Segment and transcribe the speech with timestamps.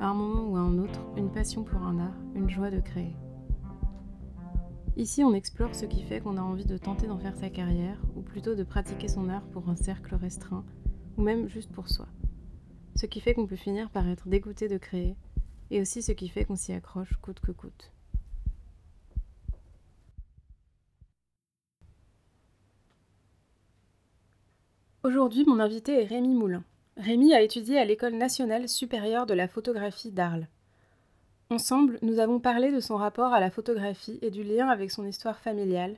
[0.00, 2.78] À un moment ou à un autre, une passion pour un art, une joie de
[2.78, 3.16] créer.
[4.96, 8.00] Ici, on explore ce qui fait qu'on a envie de tenter d'en faire sa carrière,
[8.14, 10.64] ou plutôt de pratiquer son art pour un cercle restreint,
[11.16, 12.06] ou même juste pour soi.
[12.94, 15.16] Ce qui fait qu'on peut finir par être dégoûté de créer,
[15.72, 17.92] et aussi ce qui fait qu'on s'y accroche coûte que coûte.
[25.02, 26.62] Aujourd'hui, mon invité est Rémi Moulin.
[26.98, 30.48] Rémi a étudié à l'École nationale supérieure de la photographie d'Arles.
[31.48, 35.06] Ensemble, nous avons parlé de son rapport à la photographie et du lien avec son
[35.06, 35.96] histoire familiale,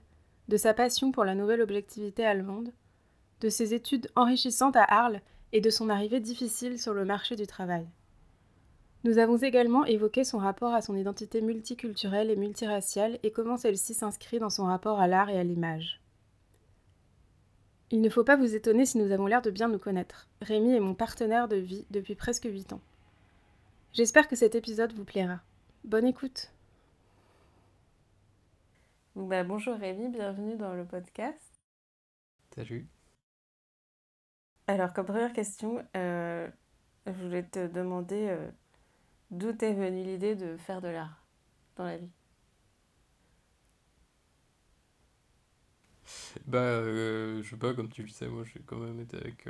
[0.49, 2.71] de sa passion pour la nouvelle objectivité allemande,
[3.41, 7.47] de ses études enrichissantes à Arles et de son arrivée difficile sur le marché du
[7.47, 7.87] travail.
[9.05, 13.95] Nous avons également évoqué son rapport à son identité multiculturelle et multiraciale et comment celle-ci
[13.95, 16.03] s'inscrit dans son rapport à l'art et à l'image.
[17.93, 20.29] Il ne faut pas vous étonner si nous avons l'air de bien nous connaître.
[20.43, 22.81] Rémi est mon partenaire de vie depuis presque 8 ans.
[23.93, 25.41] J'espère que cet épisode vous plaira.
[25.83, 26.53] Bonne écoute.
[29.17, 31.61] Bah, bonjour Rémi, bienvenue dans le podcast.
[32.55, 32.87] Salut.
[34.69, 36.49] Alors comme première question, euh,
[37.07, 38.51] je voulais te demander euh,
[39.33, 41.25] d'où t'est venue l'idée de faire de l'art
[41.75, 42.11] dans la vie?
[46.47, 49.49] Bah, euh, je sais pas, comme tu le sais, moi j'ai quand même été avec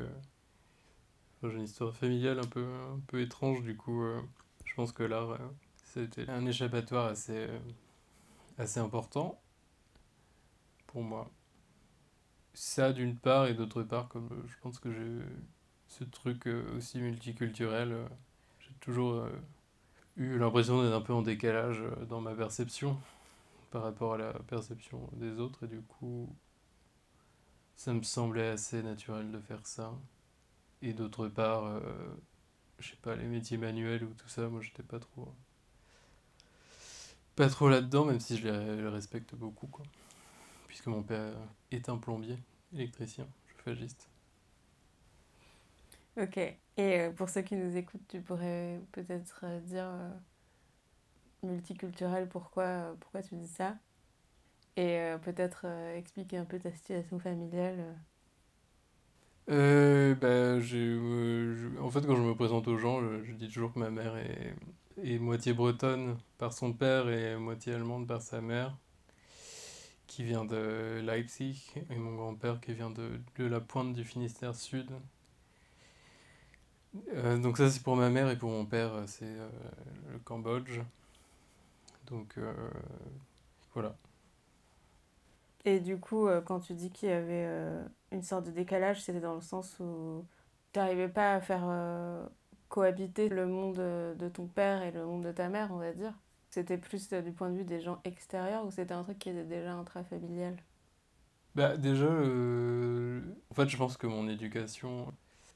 [1.49, 4.21] j'ai une histoire familiale un peu, un peu étrange, du coup, euh,
[4.65, 5.39] je pense que l'art, euh,
[5.77, 7.59] c'était un échappatoire assez, euh,
[8.59, 9.41] assez important
[10.87, 11.31] pour moi.
[12.53, 15.25] Ça d'une part, et d'autre part, comme je pense que j'ai
[15.89, 17.97] ce truc aussi multiculturel,
[18.61, 19.27] j'ai toujours
[20.17, 22.99] eu l'impression d'être un peu en décalage dans ma perception
[23.71, 26.29] par rapport à la perception des autres, et du coup,
[27.81, 29.95] ça me semblait assez naturel de faire ça.
[30.83, 31.81] Et d'autre part, euh,
[32.79, 35.33] je sais pas, les métiers manuels ou tout ça, moi j'étais pas trop.
[37.37, 39.87] Pas trop là-dedans, même si je les, respecte beaucoup, quoi.
[40.69, 41.33] Puisque mon père
[41.71, 42.37] est un plombier,
[42.75, 43.27] électricien,
[43.57, 44.11] chauffagiste.
[46.19, 46.37] Ok.
[46.37, 49.91] Et euh, pour ceux qui nous écoutent, tu pourrais peut-être euh, dire
[51.43, 53.79] multiculturel, pourquoi, pourquoi tu dis ça?
[54.81, 57.85] Et peut-être expliquer un peu ta situation familiale
[59.51, 63.73] euh, bah, j'ai, euh, en fait, quand je me présente aux gens, je, dis toujours
[63.73, 64.55] que ma mère est,
[65.03, 68.77] est, moitié bretonne par son père et moitié allemande par sa mère,
[70.07, 74.55] qui vient de Leipzig, et mon grand-père qui vient de, de, la pointe du Finistère
[74.55, 74.91] Sud.
[77.15, 79.49] Euh, donc ça, c'est pour ma mère, et pour mon père, c'est euh,
[80.13, 80.81] le Cambodge.
[82.07, 82.39] Donc
[83.75, 83.95] voilà.
[85.65, 89.03] Et du coup, euh, quand tu dis qu'il y avait euh, une sorte de décalage,
[89.03, 90.27] c'était dans le sens où
[90.73, 92.25] tu n'arrivais pas à faire euh,
[92.69, 96.15] cohabiter le monde de ton père et le monde de ta mère, on va dire.
[96.51, 99.45] C'était plus du point de vue des gens extérieurs ou c'était un truc qui était
[99.45, 100.57] déjà intrafamilial?
[101.55, 105.13] Bah déjà, en fait je pense que mon éducation,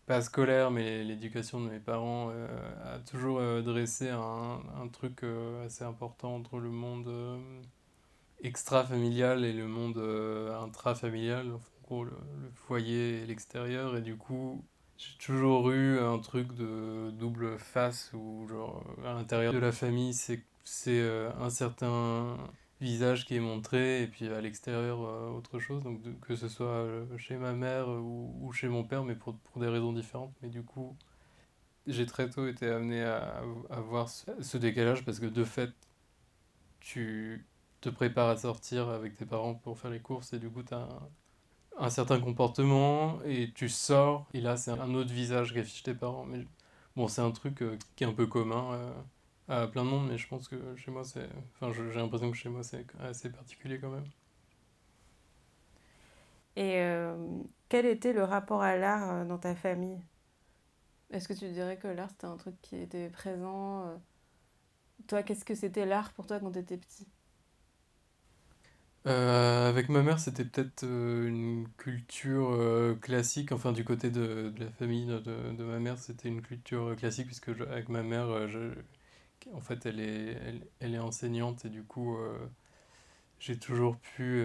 [0.07, 2.31] pas scolaire mais l'éducation de mes parents
[2.85, 5.23] a toujours dressé un, un truc
[5.65, 7.09] assez important entre le monde
[8.45, 11.51] extra-familial et le monde euh, intra-familial,
[11.91, 12.13] en le,
[12.55, 14.65] foyer et l'extérieur, et du coup
[14.97, 20.15] j'ai toujours eu un truc de double face où genre à l'intérieur de la famille
[20.15, 20.41] c'est
[20.89, 22.37] euh, un certain
[22.81, 25.83] visage qui est montré et puis à l'extérieur euh, autre chose.
[25.83, 26.87] Donc que ce soit
[27.19, 30.33] chez ma mère ou, chez mon père mais pour, pour des raisons différentes.
[30.43, 30.97] Mais du coup
[31.87, 35.71] j'ai très tôt été amené à, à voir ce décalage parce que de fait
[36.81, 37.45] tu
[37.85, 40.73] te prépares à sortir avec tes parents pour faire les courses et du coup tu
[40.75, 40.89] as
[41.79, 46.25] un, certain comportement et tu sors et là c'est un autre visage qu'affichent tes parents.
[46.25, 46.47] Mais
[46.97, 48.93] bon, c'est un truc euh, qui est un peu commun euh,
[49.49, 51.29] à plein de monde, mais je pense que chez moi c'est.
[51.55, 54.07] Enfin, j'ai l'impression que chez moi c'est assez particulier quand même.
[56.57, 57.17] Et euh,
[57.69, 60.01] quel était le rapport à l'art dans ta famille?
[61.11, 64.01] Est-ce que tu dirais que l'art c'était un truc qui était présent
[65.09, 67.07] Toi, qu'est-ce que c'était l'art pour toi quand tu étais petit?
[69.07, 74.53] Euh, avec ma mère, c'était peut-être euh, une culture euh, classique, enfin du côté de,
[74.59, 75.19] la famille de,
[75.53, 78.29] de ma mère, c'était une culture classique, puisque avec ma mère,
[79.53, 80.39] en fait, elle est,
[80.81, 82.17] elle, est enseignante et du coup,
[83.39, 84.45] j'ai toujours pu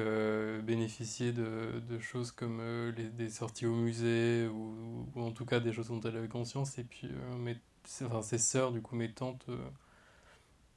[0.64, 2.62] bénéficier de, de, choses comme
[2.98, 6.28] les, des sorties au musée ou, ou, en tout cas des choses dont elle avait
[6.28, 6.78] conscience.
[6.80, 7.10] Et puis,
[7.40, 7.58] mes,
[8.04, 9.48] enfin, ses sœurs, du coup, mes tantes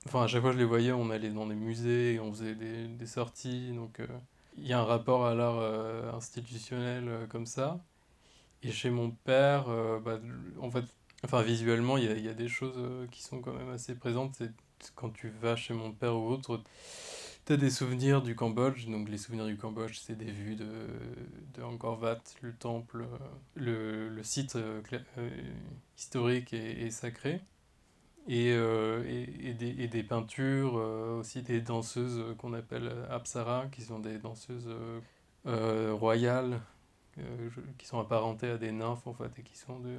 [0.06, 2.54] Enfin, à chaque fois que je les voyais, on allait dans des musées, on faisait
[2.54, 3.72] des, sorties.
[3.72, 4.06] Donc, euh,
[4.56, 7.80] il y a un rapport à l'art euh, institutionnel euh, comme ça.
[8.62, 9.66] Et chez mon père,
[10.04, 10.20] bah,
[10.60, 10.84] en fait,
[11.24, 14.36] enfin, visuellement, il y a, y a, des choses qui sont quand même assez présentes.
[14.38, 14.52] C'est
[14.94, 16.62] quand tu vas chez mon père ou autre,
[17.44, 18.86] tu as des souvenirs du Cambodge.
[18.86, 20.86] Donc, les souvenirs du Cambodge, c'est des vues de,
[21.54, 23.04] de Angkor Wat, le temple,
[23.56, 24.56] le, le site
[25.96, 27.40] historique et sacré.
[28.28, 33.66] Et, euh, et, et, des, et, des, peintures, euh, aussi des danseuses qu'on appelle Apsara,
[33.72, 34.70] qui sont des danseuses
[35.46, 36.60] euh, royales,
[37.78, 39.96] qui sont apparentées à des nymphes en fait, et qui sont de,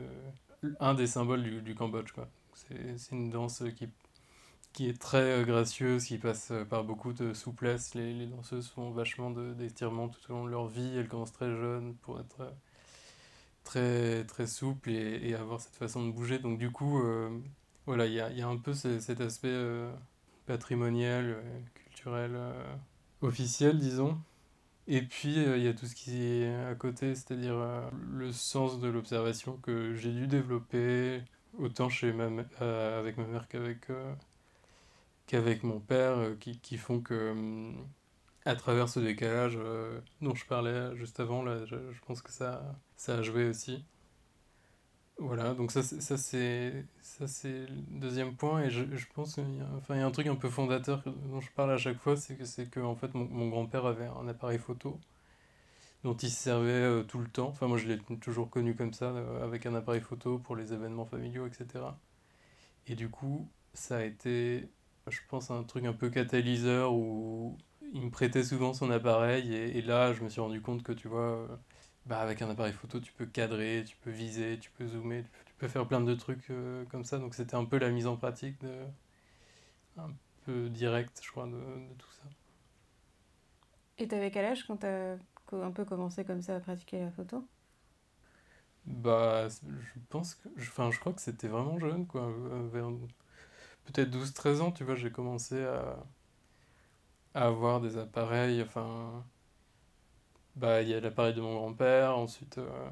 [0.79, 2.13] un des symboles du, du Cambodge.
[2.53, 3.89] C'est une danse qui,
[4.71, 7.93] qui est très gracieuse, qui passe par beaucoup de souplesse.
[7.93, 11.51] Les, les danseuses font vachement d'étirements tout au long de leur vie, elles commencent très
[11.51, 12.53] jeunes pour être
[13.65, 16.39] très, très souples et, avoir cette façon de bouger.
[16.39, 17.01] Donc du coup
[17.85, 19.91] voilà, il y a, y a, un peu cet aspect euh,
[20.45, 22.75] patrimonial, euh, culturel, euh,
[23.21, 24.17] officiel, disons.
[24.87, 27.55] Et puis, il y a tout ce qui est à côté, c'est-à-dire
[28.11, 31.21] le sens de l'observation que j'ai dû développer,
[31.57, 32.25] autant chez ma,
[32.59, 33.87] avec ma mère qu'avec
[35.27, 37.33] qu'avec mon père, qui, qui, font que,
[38.45, 39.57] à travers ce décalage
[40.21, 43.85] dont je parlais juste avant, là, je, je pense que ça, ça a joué aussi.
[45.17, 48.83] Voilà, donc ça, ça c'est le deuxième point et je,
[49.13, 51.77] pense qu'il y a, y a un truc un peu fondateur dont je parle à
[51.77, 52.35] chaque fois, c'est
[52.69, 54.99] que en fait mon, grand-père avait un appareil photo
[56.03, 57.47] dont il se servait euh, tout le temps.
[57.47, 60.73] Enfin moi je l'ai toujours connu comme ça, euh, avec un appareil photo pour les
[60.73, 61.85] événements familiaux, etc.
[62.87, 64.69] Et du coup, ça a été,
[65.09, 67.57] je pense, un truc un peu catalyseur où
[67.93, 70.91] il me prêtait souvent son appareil et, et là je me suis rendu compte que
[70.93, 71.47] tu vois euh,
[72.05, 75.53] bah, avec un appareil photo, tu peux cadrer, tu peux viser, tu peux zoomer, tu
[75.57, 77.19] peux, faire plein de trucs euh, comme ça.
[77.19, 78.85] Donc c'était un peu la mise en pratique de,
[79.97, 80.11] un
[80.45, 82.23] peu directe, je crois, de, de tout ça.
[83.97, 85.17] Et t'avais quel âge quand t'as
[85.51, 87.47] un peu commencé comme ça à pratiquer la photo?
[88.85, 92.89] Bah, je pense que, enfin, je crois que c'était vraiment jeune, quoi, euh, vers
[93.85, 95.97] peut-être 12-13 ans, tu vois, j'ai commencé à,
[97.35, 99.23] à avoir des appareils, enfin
[100.55, 102.89] bah, il y a l'appareil de mon grand-père, ensuite euh,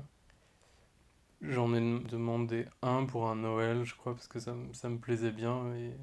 [1.41, 5.31] j'en ai demandé un pour un Noël, je crois, parce que ça, ça me plaisait
[5.31, 5.73] bien.
[5.75, 5.93] Et,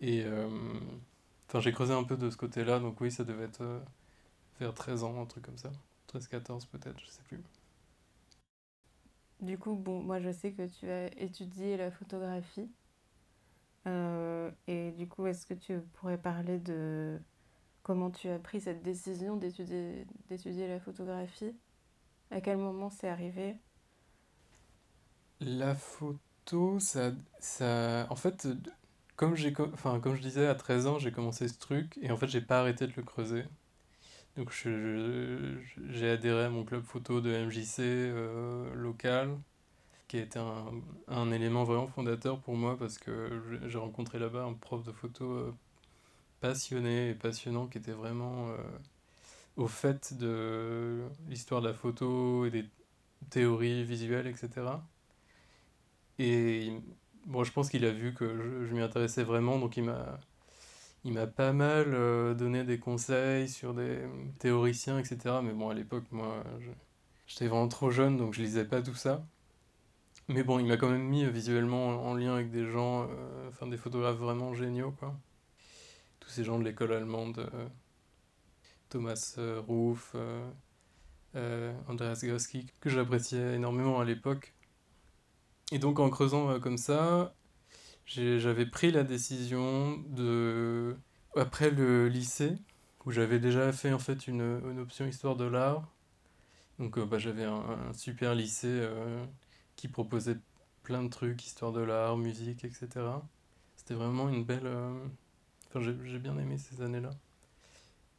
[0.00, 0.48] et euh,
[1.48, 3.80] enfin, j'ai creusé un peu de ce côté-là, donc oui, ça devait être euh,
[4.60, 5.70] vers 13 ans, un truc comme ça.
[6.08, 7.40] 13-14 peut-être, je sais plus.
[9.40, 12.70] Du coup, bon, moi je sais que tu as étudié la photographie.
[14.66, 17.20] et du coup, est-ce que tu pourrais parler de
[17.82, 20.06] Comment tu as pris cette décision d'étudier,
[20.68, 21.54] la photographie?
[22.30, 23.56] À quel moment c'est arrivé?
[25.40, 28.06] La photo, ça, ça...
[28.08, 28.46] En fait,
[29.16, 32.16] comme, j'ai, enfin, comme je disais, à 13 ans, j'ai commencé ce truc et en
[32.16, 33.44] fait, j'ai pas arrêté de le creuser.
[34.36, 39.36] Donc, j'ai adhéré à mon club photo de MJC euh, local,
[40.08, 40.66] qui a été un,
[41.08, 45.24] un, élément vraiment fondateur pour moi parce que j'ai rencontré là-bas un prof de photo
[45.24, 45.54] euh,
[46.42, 48.56] passionné et passionnant qui était vraiment euh,
[49.56, 52.66] au fait de l'histoire de la photo et des
[53.30, 54.50] théories visuelles, etc.
[56.18, 56.72] Et
[57.26, 60.18] bon, je pense qu'il a vu que je, m'y intéressais vraiment, donc il m'a
[61.04, 63.98] il m'a pas mal euh, donné des conseils sur des
[64.38, 65.36] théoriciens, etc.
[65.42, 66.44] Mais bon, à l'époque, moi,
[67.26, 69.24] j'étais vraiment trop jeune, donc je lisais pas tout ça.
[70.28, 73.66] Mais bon, il m'a quand même mis visuellement en, lien avec des gens, euh, enfin
[73.66, 75.14] des photographes vraiment géniaux, quoi
[76.22, 77.68] tous ces gens de l'école allemande, euh,
[78.88, 80.14] Thomas euh, Ruff,
[81.34, 84.54] euh, Andreas Goski, que j'appréciais énormément à l'époque.
[85.72, 87.34] Et donc en creusant comme ça,
[88.06, 90.96] j'avais pris la décision de,
[91.34, 92.56] après le lycée,
[93.04, 95.88] où j'avais déjà fait en fait une, option histoire de l'art.
[96.78, 98.86] Donc bah, j'avais un, super lycée
[99.76, 100.36] qui proposait
[100.82, 102.88] plein de trucs, histoire de l'art, musique, etc.
[103.76, 104.68] C'était vraiment une belle,
[105.80, 107.10] j'ai bien aimé ces années-là.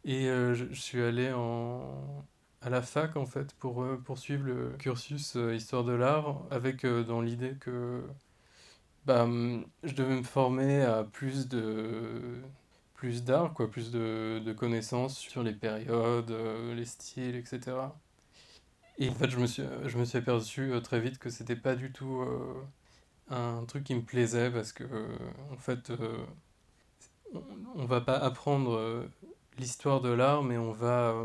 [0.05, 2.25] Et euh, je, suis allé en,
[2.61, 6.85] à la fac, en fait, pour euh, poursuivre le cursus euh, Histoire de l'art, avec
[6.85, 8.03] dans l'idée que
[9.05, 9.27] bah,
[9.83, 12.41] je devais me former à plus de
[12.93, 16.31] plus d'art, quoi, plus de, de, connaissances sur les périodes,
[16.75, 17.77] les styles, etc.
[18.97, 21.75] Et en fait, je me suis, je me suis aperçu très vite que c'était pas
[21.75, 22.23] du tout
[23.29, 24.85] un truc qui me plaisait parce que,
[25.51, 25.91] en fait,
[27.75, 29.05] on, va pas apprendre
[29.57, 31.15] l'histoire de l'art, mais on va.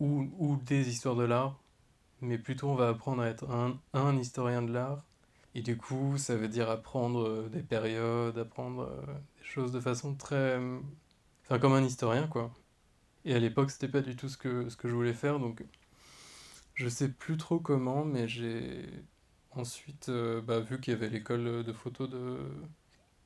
[0.00, 1.58] ou, ou des histoires de l'art,
[2.20, 3.46] mais plutôt on va apprendre à être
[3.92, 5.04] un, historien de l'art.
[5.54, 8.90] Et du coup, ça veut dire apprendre des périodes, apprendre
[9.38, 10.58] des choses de façon très.
[11.44, 12.52] Enfin, comme un historien, quoi.
[13.26, 15.64] Et à l'époque, c'était pas du tout ce que, je voulais faire, donc
[16.74, 18.86] je sais plus trop comment, mais j'ai
[19.50, 22.38] ensuite euh, bah, vu qu'il y avait l'école de photo de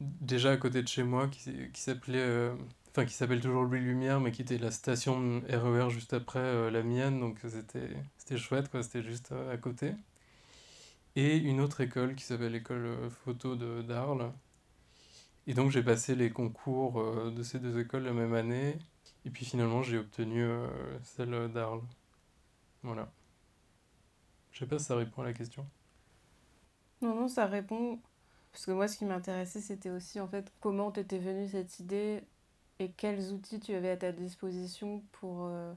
[0.01, 2.55] déjà à côté de chez moi qui, qui s'appelait euh,
[2.91, 6.41] enfin qui s'appelle toujours Louis Lumière mais qui était la station RER e juste après
[6.41, 9.93] euh, la mienne donc c'était c'était chouette quoi c'était juste à côté
[11.17, 14.33] et une autre école qui s'appelle l'école photo de d'Arles
[15.47, 18.79] et donc j'ai passé les concours de ces deux écoles la même année
[19.25, 20.67] et puis finalement, j'ai obtenu euh,
[21.03, 21.83] celle d'Arles.
[22.83, 23.13] Voilà.
[24.53, 25.67] Je sais pas si ça répond à la question.
[27.03, 28.01] Non, non, ça répond.
[28.53, 32.25] Parce que moi, ce qui m'intéressait, c'était aussi en fait comment t'étais venue cette idée
[32.79, 35.73] et quels outils tu avais à ta disposition pour euh,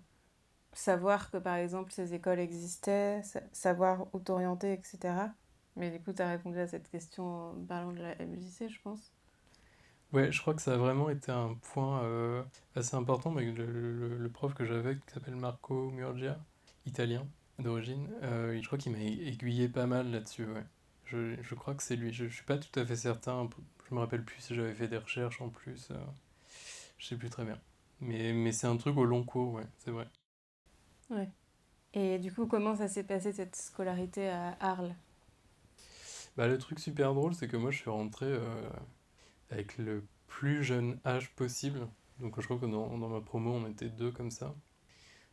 [0.73, 5.27] savoir que par exemple ces écoles existaient, savoir où t'orienter, etc.
[5.75, 8.79] Mais du coup, tu as répondu à cette question en parlant de la MJC, je
[8.83, 9.11] pense.
[10.11, 12.43] Ouais, je crois que ça a vraiment été un point euh,
[12.75, 13.31] assez important.
[13.31, 16.39] Mais le, le, prof que j'avais, qui s'appelle Marco Murgia,
[16.85, 17.25] italien
[17.57, 20.45] d'origine, euh, je crois qu'il m'a aiguillé pas mal là-dessus.
[21.13, 22.12] Je, je, crois que c'est lui.
[22.12, 23.48] Je, je suis pas tout à fait certain.
[23.89, 25.89] Je me rappelle plus si j'avais fait des recherches en plus.
[25.91, 25.96] Euh,
[26.98, 27.60] je sais plus très bien.
[28.01, 30.08] Mais, mais c'est un truc au long cours, ouais, c'est vrai.
[31.10, 31.29] Ouais.
[31.93, 34.96] Et du coup, comment ça s'est passé cette scolarité à Arles?
[36.36, 38.36] Bah, Le truc super drôle, c'est que moi je suis rentré
[39.51, 41.88] avec le plus jeune âge possible.
[42.20, 44.55] Donc je crois que dans, dans ma promo, on était deux comme ça.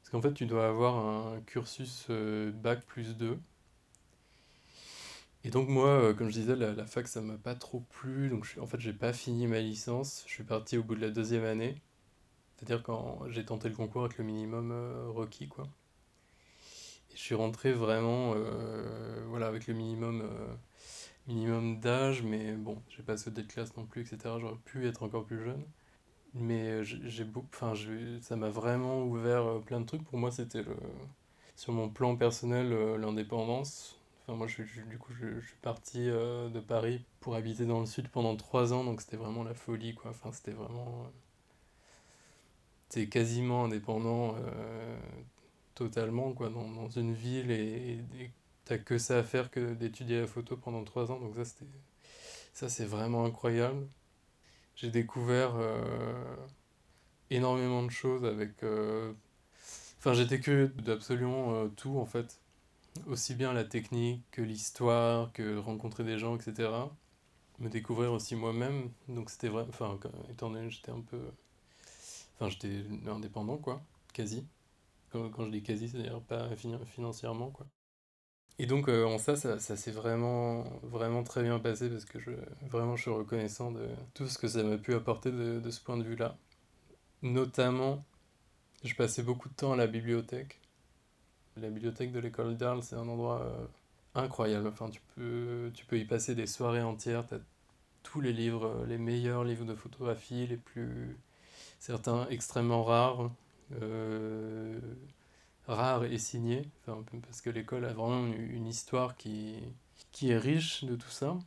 [0.01, 3.39] Parce qu'en fait, tu dois avoir un cursus euh, bac plus 2.
[5.45, 8.29] Et donc moi, euh, comme je disais, la, fac, ça m'a pas trop plu.
[8.29, 10.25] Donc je, en fait, j'ai pas fini ma licence.
[10.27, 11.81] Je suis parti au bout de la deuxième année.
[12.57, 15.69] C'est-à-dire quand j'ai tenté le concours avec le minimum euh, requis, quoi.
[17.13, 18.35] Et je suis rentré vraiment,
[19.29, 20.23] voilà, avec le minimum
[21.27, 24.35] minimum d'âge, mais bon, j'ai pas sauté de classe non plus, etc.
[24.41, 25.65] J'aurais pu être encore plus jeune.
[26.35, 27.75] Mais euh, j'ai enfin,
[28.21, 30.05] ça m'a vraiment ouvert euh, plein de trucs.
[30.05, 30.77] Pour moi, c'était le,
[31.57, 34.00] sur mon plan personnel, euh, l'indépendance.
[34.35, 38.37] Moi, je, du coup, je, suis parti de Paris pour habiter dans le sud pendant
[38.37, 40.11] trois ans, donc c'était vraiment la folie, quoi.
[40.11, 41.11] Enfin, c'était vraiment.
[42.89, 44.37] c'est quasiment indépendant
[45.75, 48.01] totalement, quoi, dans, dans une ville et,
[48.65, 51.19] t'as que ça à faire que d'étudier la photo pendant trois ans.
[51.19, 51.67] Donc ça, c'était,
[52.53, 53.87] ça c'est vraiment incroyable.
[54.77, 56.37] J'ai découvert euh,
[57.31, 58.63] énormément de choses avec...
[58.63, 59.13] Euh,
[59.99, 62.40] enfin, j'étais curieux d'absolument euh, tout, en fait.
[63.07, 66.71] Aussi bien la technique que l'histoire, que rencontrer des gens, etc.
[67.59, 68.91] Me découvrir aussi moi-même.
[69.09, 69.65] Donc c'était vrai...
[69.69, 69.99] Enfin,
[70.31, 71.21] étant donné j'étais un peu...
[72.37, 73.83] Enfin, j'étais indépendant, quoi.
[74.13, 74.47] Quasi.
[75.11, 76.49] Quand, quand je dis quasi, c'est-à-dire pas
[76.87, 77.67] financièrement, quoi.
[78.61, 82.33] Et donc euh, en ça, ça, s'est vraiment, vraiment très bien passé parce que je,
[82.69, 85.81] vraiment je suis reconnaissant de tout ce que ça m'a pu apporter de, de ce
[85.81, 86.37] point de vue-là.
[87.23, 88.05] Notamment,
[88.85, 90.60] je passais beaucoup de temps à la bibliothèque.
[91.57, 93.67] La bibliothèque de l'école d'Arles, c'est un endroit euh,
[94.15, 94.69] incroyable.
[94.69, 97.27] Enfin, tu peux, tu peux y passer des soirées entières.
[97.27, 97.41] Tu as
[98.03, 101.17] tous les livres, euh, les meilleurs livres de photographie, les plus.
[101.79, 103.31] certains extrêmement rares.
[103.83, 104.79] Euh,
[105.67, 109.57] rare et signé, enfin, parce que l'école a vraiment une, histoire qui,
[110.13, 111.39] qui est riche de tout ça.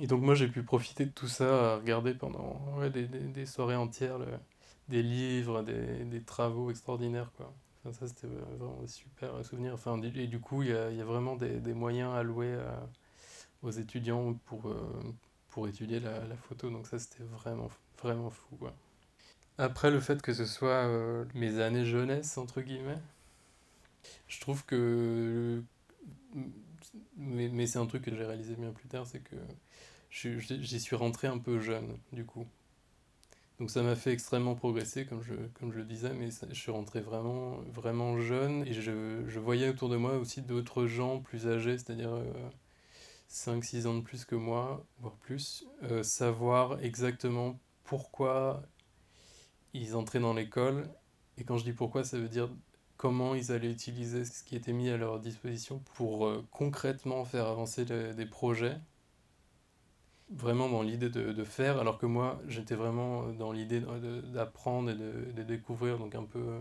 [0.00, 2.60] Et donc moi j'ai pu profiter de tout ça à regarder pendant
[2.92, 4.18] des, des, soirées entières,
[4.88, 7.32] des livres, des, des, travaux extraordinaires.
[7.36, 7.52] Quoi.
[7.92, 9.74] Ça c'était vraiment des super souvenirs.
[9.74, 12.88] Enfin, et du coup il y a, y a, vraiment des, moyens alloués à,
[13.62, 15.02] aux étudiants pour, euh,
[15.48, 16.70] pour étudier la, la, photo.
[16.70, 17.70] Donc ça c'était vraiment,
[18.02, 18.56] vraiment fou.
[18.56, 18.74] Quoi.
[19.58, 22.98] Après le fait que ce soit euh, mes années jeunesse, entre guillemets,
[24.28, 25.62] je trouve que.
[27.16, 29.36] Mais, mais c'est un truc que j'ai réalisé bien plus tard, c'est que
[30.10, 32.46] j'y suis rentré un peu jeune, du coup.
[33.58, 36.70] Donc ça m'a fait extrêmement progresser, comme je, comme je le disais, mais je suis
[36.70, 41.78] rentré vraiment, vraiment jeune et je, voyais autour de moi aussi d'autres gens plus âgés,
[41.78, 42.10] c'est-à-dire
[43.30, 48.62] 5-6 ans de plus que moi, voire plus, euh, savoir exactement pourquoi
[49.74, 50.88] ils entraient dans l'école.
[51.38, 52.48] Et quand je dis pourquoi, ça veut dire
[52.96, 57.46] comment ils allaient utiliser ce qui était mis à leur disposition pour euh, concrètement faire
[57.46, 58.78] avancer des projets.
[60.30, 63.80] Vraiment dans l'idée de, de, faire, alors que moi j'étais vraiment dans l'idée
[64.32, 66.60] d'apprendre et de, de, découvrir, donc un peu,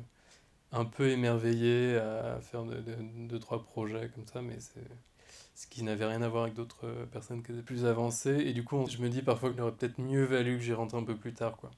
[0.71, 6.21] un peu émerveillé à faire deux, trois projets comme ça, mais ce qui n'avait rien
[6.21, 8.37] à voir avec d'autres personnes qui étaient plus avancées.
[8.45, 10.93] Et du coup, je me dis parfois qu'il aurait peut-être mieux valu que j'y rentre
[10.93, 11.71] un peu plus tard, quoi.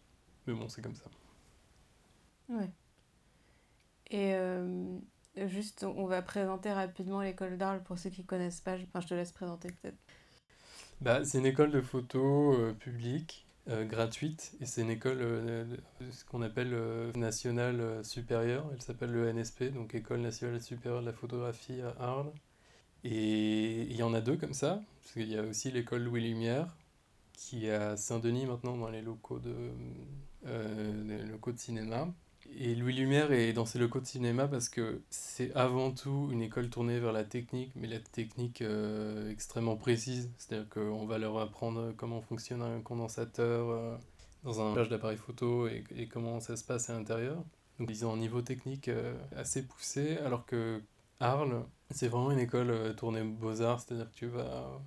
[0.46, 1.06] Mais bon, c'est comme ça.
[2.50, 2.70] Ouais.
[4.10, 8.76] Et juste, on va présenter rapidement l'école d'Arles pour ceux qui connaissent pas.
[8.76, 9.98] Enfin, je te laisse présenter peut-être.
[11.02, 15.66] Bah, c'est une école de photo publique euh, gratuite et c'est une école euh,
[16.12, 18.66] ce qu'on appelle euh, nationale supérieure.
[18.74, 22.32] Elle s'appelle le NSP, donc École nationale supérieure de la photographie à Arles.
[23.04, 26.22] Et il y en a deux comme ça, parce qu'il y a aussi l'école Louis
[26.22, 26.76] Lumière
[27.34, 29.54] qui est à Saint-Denis maintenant dans les locaux de,
[30.46, 32.08] les locaux de cinéma.
[32.56, 36.42] Et Louis Lumière est dans ses locaux de cinéma parce que c'est avant tout une
[36.42, 40.32] école tournée vers la technique, mais la technique euh, extrêmement précise.
[40.38, 43.96] C'est-à-dire qu'on va leur apprendre comment fonctionne un condensateur euh,
[44.44, 47.44] dans un plage d'appareil photo et, comment ça se passe à l'intérieur.
[47.80, 50.82] Donc ils ont un niveau technique euh, assez poussé, alors que
[51.20, 54.80] Arles, c'est vraiment une école tournée beaux-arts, c'est-à-dire que tu vas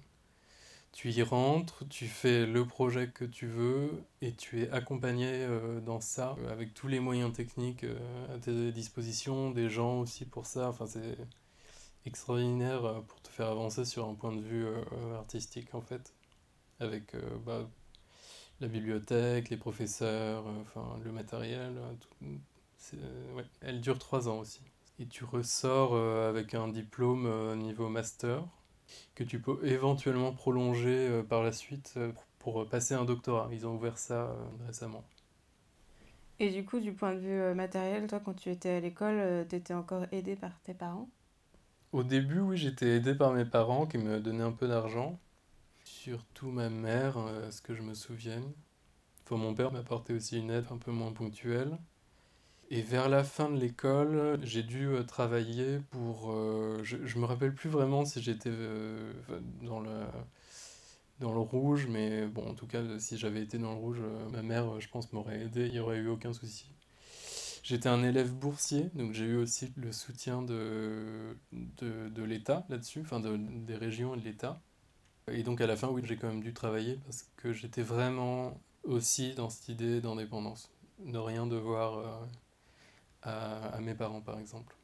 [0.92, 5.80] tu y rentres, tu fais le projet que tu veux et tu es accompagné euh,
[5.80, 10.24] dans ça euh, avec tous les moyens techniques euh, à tes dispositions, des gens aussi
[10.24, 10.68] pour ça.
[10.68, 11.16] Enfin, c'est
[12.06, 14.66] extraordinaire pour te faire avancer sur un point de vue
[15.14, 16.14] artistique en fait,
[16.80, 17.68] avec bah,
[18.60, 21.78] la bibliothèque, les professeurs, enfin le matériel.
[23.60, 24.62] Elle dure trois ans aussi.
[24.98, 28.44] Et tu ressors avec un diplôme niveau master
[29.14, 33.48] que tu peux éventuellement prolonger euh, par la suite euh, pour passer un doctorat.
[33.52, 34.34] Ils ont ouvert ça euh,
[34.66, 35.04] récemment.
[36.40, 39.54] Et du coup, du point de vue matériel, toi, quand tu étais à l'école, tu
[39.56, 41.08] étais encore aidé par tes parents?
[41.92, 45.20] Au début, oui, j'étais aidé par mes parents qui me donnaient un peu d'argent.
[45.84, 48.52] Surtout ma mère, à ce que je me souvienne.
[49.24, 51.78] Enfin, mon père m'apportait aussi une aide un peu moins ponctuelle.
[52.72, 56.30] Et vers la fin de l'école, j'ai dû euh, travailler pour...
[56.30, 59.12] Euh, je, je me rappelle plus vraiment si j'étais euh,
[59.62, 59.90] dans le,
[61.18, 64.00] dans le rouge, mais bon, en tout cas, si j'avais été dans le rouge,
[64.30, 66.72] ma mère, je pense, m'aurait aidé, il n'y aurait eu aucun souci.
[67.64, 73.00] J'étais un élève boursier, donc j'ai eu aussi le soutien de, de, de l'État là-dessus,
[73.00, 74.60] enfin de, des régions et de l'État.
[75.30, 78.60] Et donc à la fin, oui, j'ai quand même dû travailler parce que j'étais vraiment
[78.84, 80.70] aussi dans cette idée d'indépendance.
[81.04, 82.22] De rien devoir
[83.22, 84.74] à, mes parents, par exemple.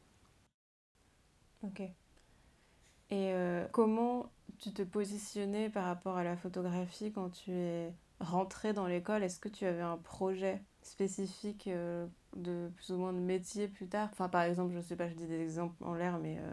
[1.62, 1.80] Ok.
[1.80, 8.72] Et euh, comment tu te positionnais par rapport à la photographie quand tu es rentré
[8.72, 9.22] dans l'école?
[9.22, 13.88] Est-ce que tu avais un projet spécifique euh, de plus ou moins de métier plus
[13.88, 14.08] tard?
[14.12, 16.52] Enfin, par exemple, je sais pas, je dis des exemples en l'air, mais euh,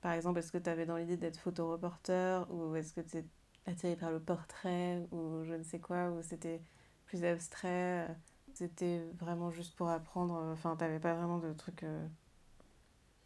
[0.00, 3.24] par exemple, est-ce que tu avais dans l'idée d'être photoreporter ou est-ce que tu es
[3.66, 6.60] attiré par le portrait ou je ne sais quoi, ou c'était
[7.06, 8.08] plus abstrait
[8.54, 10.36] c'était vraiment juste pour apprendre.
[10.36, 12.06] Euh, enfin, t'avais pas vraiment de trucs euh,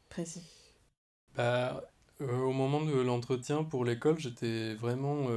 [0.08, 0.42] précis.
[1.36, 1.84] Bah,
[2.20, 5.28] euh, au moment de l'entretien pour l'école, j'étais vraiment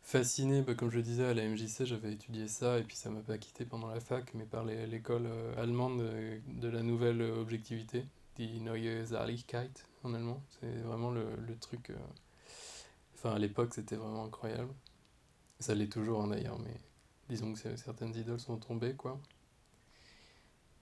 [0.00, 0.62] fasciné.
[0.62, 3.20] Bah, comme je le disais, à la MJC, j'avais étudié ça et puis ça m'a
[3.20, 6.02] pas quitté pendant la fac, mais par l'école allemande
[6.48, 8.04] de, la nouvelle objectivité,
[8.36, 10.42] die neue Sachlichkeit en allemand.
[10.60, 11.92] C'est vraiment le, le truc.
[13.14, 14.72] Enfin, à l'époque, c'était vraiment incroyable.
[15.60, 16.74] Ça l'est toujours hein, d'ailleurs, mais
[17.28, 19.20] disons que certaines idoles sont tombées, quoi.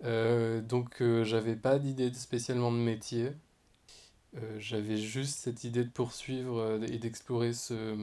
[0.05, 3.33] Euh, donc euh, j'avais pas d'idée spécialement de métier.
[4.37, 7.97] Euh, j'avais juste cette idée de poursuivre et d'explorer ce,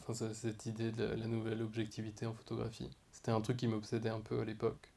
[0.00, 2.90] enfin, cette idée de la, nouvelle objectivité en photographie.
[3.12, 4.88] C'était un truc qui m'obsédait un peu à l'époque.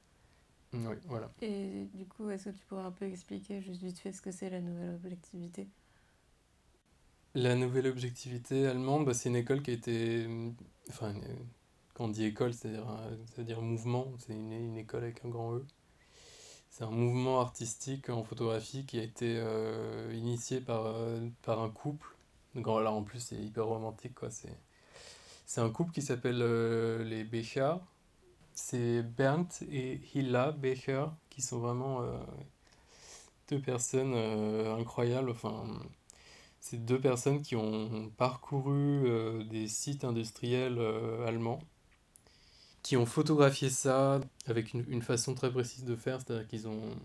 [0.73, 1.31] Oui, voilà.
[1.41, 4.31] Et du coup, est-ce que tu pourrais un peu expliquer juste vite fait ce que
[4.31, 5.67] c'est la nouvelle objectivité?
[7.35, 10.27] La nouvelle objectivité allemande, bah, c'est une école qui a été...
[10.89, 11.13] Enfin,
[11.93, 12.85] quand on dit école, c'est-à-dire,
[13.27, 15.65] c'est-à-dire mouvement, c'est une, une, école avec un grand E.
[16.73, 21.69] C'est un mouvement artistique en photographie qui a été euh, initié par, euh, par un
[21.69, 22.07] couple.
[22.55, 24.13] Là, en plus, c'est hyper romantique.
[25.45, 27.75] C'est, un couple qui s'appelle euh, les Becher.
[28.55, 32.01] C'est Bernd et Hilla Becher, qui sont vraiment
[33.49, 35.29] deux personnes incroyables.
[35.29, 35.63] Enfin,
[36.59, 40.79] c'est deux personnes qui ont parcouru des sites industriels
[41.27, 41.59] allemands
[42.83, 46.95] qui ont photographié ça avec une, une façon très précise de faire, c'est-à-dire qu'ils ont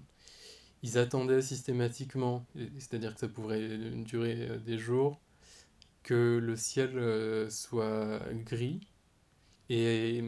[0.82, 2.46] ils attendaient systématiquement,
[2.78, 5.20] c'est-à-dire que ça pourrait durer euh, des jours,
[6.02, 8.80] que le ciel euh, soit gris,
[9.70, 10.22] et,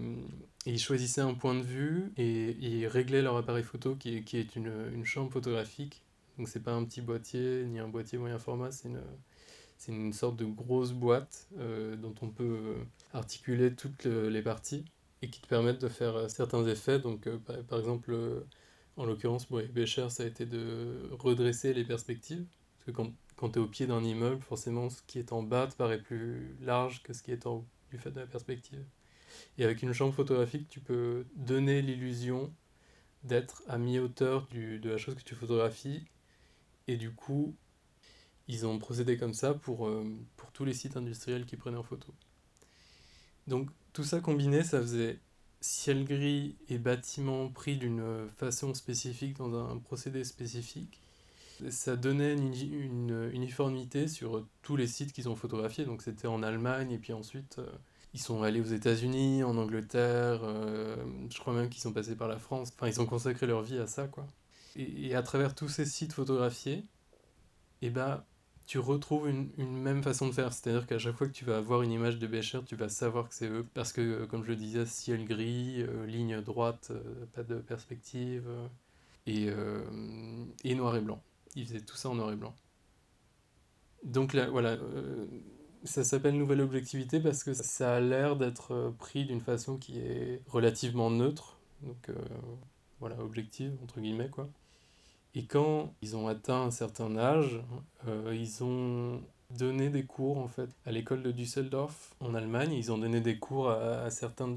[0.67, 4.57] ils choisissaient un point de vue et ils réglaient leur appareil photo qui, qui est
[4.57, 6.03] une, une, chambre photographique.
[6.37, 9.01] Donc c'est pas un petit boîtier ni un boîtier moyen format, c'est une,
[9.79, 12.77] c'est une sorte de grosse boîte euh, dont on peut
[13.15, 14.85] articuler toutes les parties
[15.23, 16.99] et qui te permettent de faire euh, certains effets.
[16.99, 18.41] Donc, euh, par, exemple, euh,
[18.97, 22.47] en l'occurrence, pour Becher, ça a été de redresser les perspectives.
[22.77, 25.43] Parce que quand, quand tu es au pied d'un immeuble, forcément, ce qui est en
[25.43, 28.27] bas te paraît plus large que ce qui est en haut, du fait de la
[28.27, 28.85] perspective.
[29.59, 32.53] Et avec une chambre photographique, tu peux donner l'illusion
[33.25, 36.05] d'être à mi-hauteur de la chose que tu photographies.
[36.89, 37.55] Et du coup,
[38.49, 39.91] ils ont procédé comme ça pour,
[40.37, 42.15] pour tous les sites industriels qui prenaient en photo.
[43.47, 45.19] Donc tout ça combiné, ça faisait
[45.61, 51.01] ciel gris et bâtiment pris d'une façon spécifique dans un procédé spécifique
[51.69, 55.85] ça donnait une, uniformité sur tous les sites qu'ils ont photographiés.
[55.85, 57.67] Donc c'était en Allemagne et puis ensuite euh,
[58.15, 60.41] ils sont allés aux États-Unis, en Angleterre.
[60.43, 60.97] Euh,
[61.31, 62.73] je crois même qu'ils sont passés par la France.
[62.75, 64.27] Enfin, ils ont consacré leur vie à ça, quoi.
[64.77, 66.87] Et, à travers tous ces sites photographiés,
[67.83, 68.25] eh ben,
[68.71, 70.53] tu retrouves une, même façon de faire.
[70.53, 73.29] C'est-à-dire qu'à chaque fois que tu vas voir une image de Bécher, tu vas savoir
[73.29, 73.67] que c'est eux.
[73.75, 76.93] Parce que, euh, comme je le disais, ciel gris, ligne droite,
[77.35, 78.49] pas de perspective,
[79.27, 79.49] et,
[80.65, 81.23] et noir et blanc.
[81.57, 82.55] Il faisait tout ça en noir et blanc.
[84.05, 85.27] Donc là, voilà, euh,
[85.85, 89.99] ça s'appelle nouvelle objectivité parce que ça a l'air d'être euh, pris d'une façon qui
[89.99, 92.15] est relativement neutre, donc euh,
[92.99, 94.49] voilà, objective, entre guillemets, quoi.
[95.35, 97.61] Et quand ils ont atteint un certain âge,
[98.07, 99.23] ils ont
[99.59, 102.73] donné des cours en fait à l'école de Düsseldorf en Allemagne.
[102.73, 104.49] Ils ont donné des cours à, certains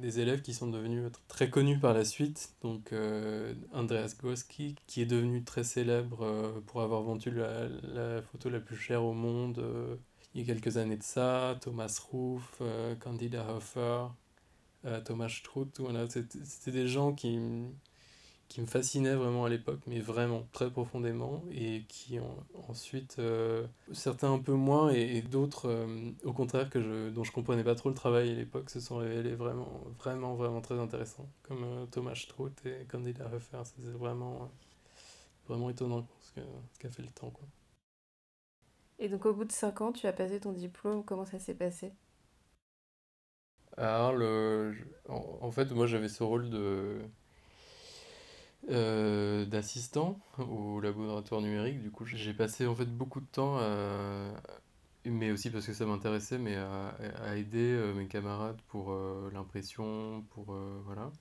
[0.00, 2.50] des élèves qui sont devenus très connus par la suite.
[2.62, 8.48] Donc euh, Andreas Goski qui est devenu très célèbre euh, pour avoir vendu la, photo
[8.48, 9.96] la plus chère au monde euh,
[10.34, 11.56] il y a quelques années de ça.
[11.62, 12.60] Thomas Ruff,
[13.00, 14.08] Candida Hofer,
[15.06, 15.80] Thomas Struth.
[15.80, 17.38] Voilà, c'était des gens qui
[18.48, 22.36] qui me fascinait vraiment à l'époque, mais vraiment très profondément, et qui ont
[22.68, 27.32] ensuite, euh, certains un peu moins, et, d'autres, euh, au contraire, que je, dont je
[27.32, 31.28] comprenais pas trop le travail à l'époque, se sont révélés vraiment, vraiment, vraiment très intéressants,
[31.42, 33.62] comme euh, Thomas Struth et Candida Hofer.
[33.64, 34.50] C'est vraiment,
[35.48, 36.40] vraiment étonnant ce
[36.78, 37.30] qu'a fait le temps.
[37.30, 37.46] Quoi.
[38.98, 41.54] Et donc au bout de 5 ans, tu as passé ton diplôme, comment ça s'est
[41.54, 41.92] passé?
[43.76, 44.74] Alors, le,
[45.08, 47.02] en fait, moi j'avais ce rôle de
[48.68, 51.80] euh, d'assistant au laboratoire numérique.
[51.82, 53.60] Du coup, j'ai passé en fait beaucoup de temps,
[55.04, 60.24] mais aussi parce que ça m'intéressait, mais à, aider euh, mes camarades pour euh, l'impression,
[60.30, 61.12] pour voilà.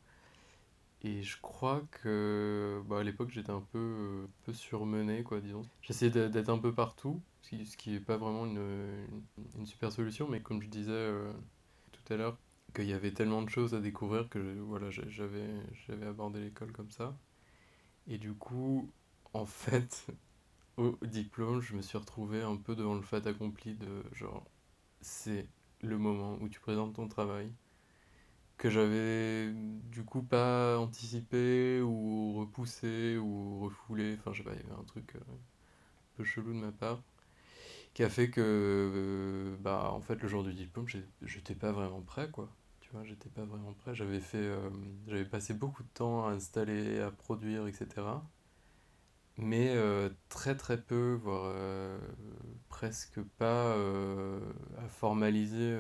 [1.04, 5.62] Et je crois que bah, à l'époque j'étais un peu, peu surmené, quoi, disons.
[5.84, 9.06] J'essayais d'être un peu partout, ce qui, ce qui est pas vraiment une,
[9.60, 11.12] une, super solution, mais comme je disais
[11.92, 12.38] tout à l'heure,
[12.74, 17.16] qu'il y avait tellement de choses à découvrir que voilà, j'avais abordé l'école comme ça.
[18.08, 18.92] Et du coup,
[19.34, 20.08] en fait,
[20.78, 24.46] au diplôme, je me suis retrouvé un peu devant le fait accompli de genre,
[25.02, 25.48] c'est
[25.82, 27.52] le moment où tu présentes ton travail
[28.58, 34.16] que j'avais du coup pas anticipé ou repoussé ou refoulé.
[34.20, 36.72] Enfin, je sais pas, il y avait un truc euh, un peu chelou de ma
[36.72, 37.02] part
[37.94, 40.88] qui a fait que, euh, bah, en fait, le jour du diplôme,
[41.24, 42.50] j'étais pas vraiment prêt, quoi
[43.04, 43.96] j'étais pas vraiment prêt.
[43.96, 44.70] J'avais fait, euh,
[45.08, 47.88] j'avais passé beaucoup de temps à installer, à produire, etc.
[49.38, 51.98] Mais euh, très très peu, voire euh,
[52.70, 53.74] presque pas
[54.78, 55.78] à formaliser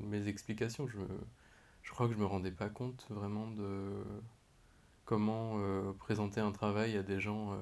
[0.00, 0.86] mes explications.
[0.88, 0.98] Je,
[1.82, 4.04] je crois que je me rendais pas compte vraiment de
[5.04, 5.58] comment
[5.98, 7.58] présenter un travail à des gens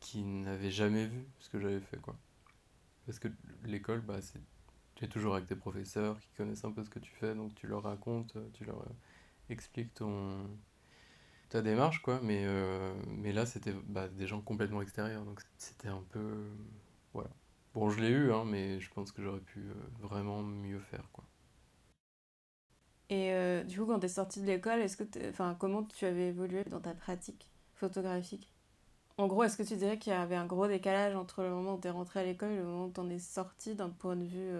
[0.00, 2.16] qui n'avaient jamais vu ce que j'avais fait, quoi.
[3.06, 3.28] Parce que
[3.64, 4.40] l'école, bah, c'est
[5.08, 7.82] toujours avec tes professeurs qui connaissent un peu ce que tu fais, donc tu leur
[7.82, 8.92] racontes, tu leur euh,
[9.50, 10.48] expliques ton,
[11.48, 12.20] ta démarche, quoi.
[12.22, 16.46] Mais, euh, mais là, c'était bah, des gens complètement extérieurs, donc c'était un peu.
[17.12, 17.30] voilà.
[17.74, 21.08] Bon, je l'ai eu, hein, mais je pense que j'aurais pu euh, vraiment mieux faire,
[21.12, 21.24] quoi.
[23.10, 26.28] Et du coup, quand tu es sorti de l'école, est-ce que enfin, comment tu avais
[26.28, 28.50] évolué dans ta pratique photographique?
[29.18, 31.74] En gros, est-ce que tu dirais qu'il y avait un gros décalage entre le moment
[31.74, 33.90] où tu es rentré à l'école et le moment où tu en es sorti d'un
[33.90, 34.50] point de vue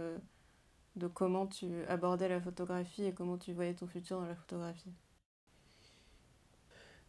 [0.97, 4.93] de comment tu abordais la photographie et comment tu voyais ton futur dans la photographie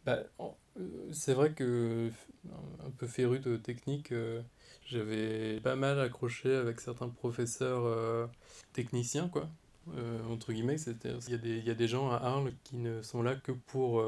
[0.04, 2.10] bah, euh, C'est vrai que,
[2.84, 4.42] un peu féru de technique, euh,
[4.86, 8.26] j'avais pas mal accroché avec certains professeurs euh,
[8.72, 9.48] techniciens, quoi.
[10.30, 13.22] entre guillemets, il y, a des, y a des gens à Arles qui ne sont
[13.22, 14.04] là que pour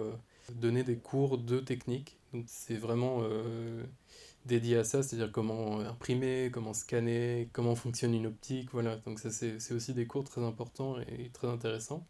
[0.54, 2.18] donner des cours de technique.
[2.32, 3.22] Donc c'est vraiment
[4.48, 8.96] dédié à ça, c'est-à-dire comment imprimer, comment scanner, comment fonctionne une optique, voilà.
[8.96, 12.06] Donc ça c'est aussi des cours très importants et très intéressants.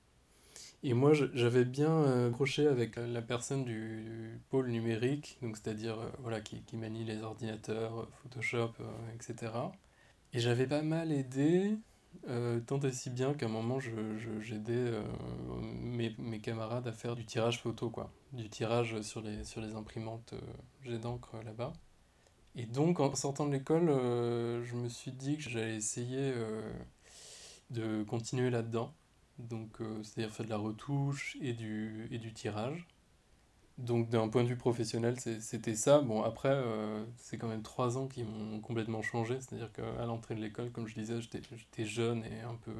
[0.84, 6.08] Et moi j'avais bien euh, accroché avec la personne du pôle numérique, donc c'est-à-dire euh,
[6.20, 9.52] voilà qui, qui, manie les ordinateurs, Photoshop, euh, etc.
[10.32, 11.76] Et j'avais pas mal aidé,
[12.66, 14.92] tant et si bien qu'à un moment j'aidais
[15.62, 18.12] mes, mes, camarades à faire du tirage photo, quoi.
[18.32, 20.34] Du tirage sur les, sur les imprimantes
[20.82, 21.72] jet d'encre là-bas.
[22.58, 26.72] Et donc, en sortant de l'école, euh, je me suis dit que j'allais essayer euh,
[27.70, 28.92] de continuer là-dedans.
[29.38, 32.88] Donc, euh, c'est-à-dire faire de la retouche et du, et du tirage.
[33.78, 36.00] Donc, d'un point de vue professionnel, c'était ça.
[36.00, 36.60] Bon, après,
[37.16, 39.38] c'est quand même trois ans qui m'ont complètement changé.
[39.40, 42.74] C'est-à-dire qu'à l'entrée de l'école, comme je disais, j'étais, jeune et un peu,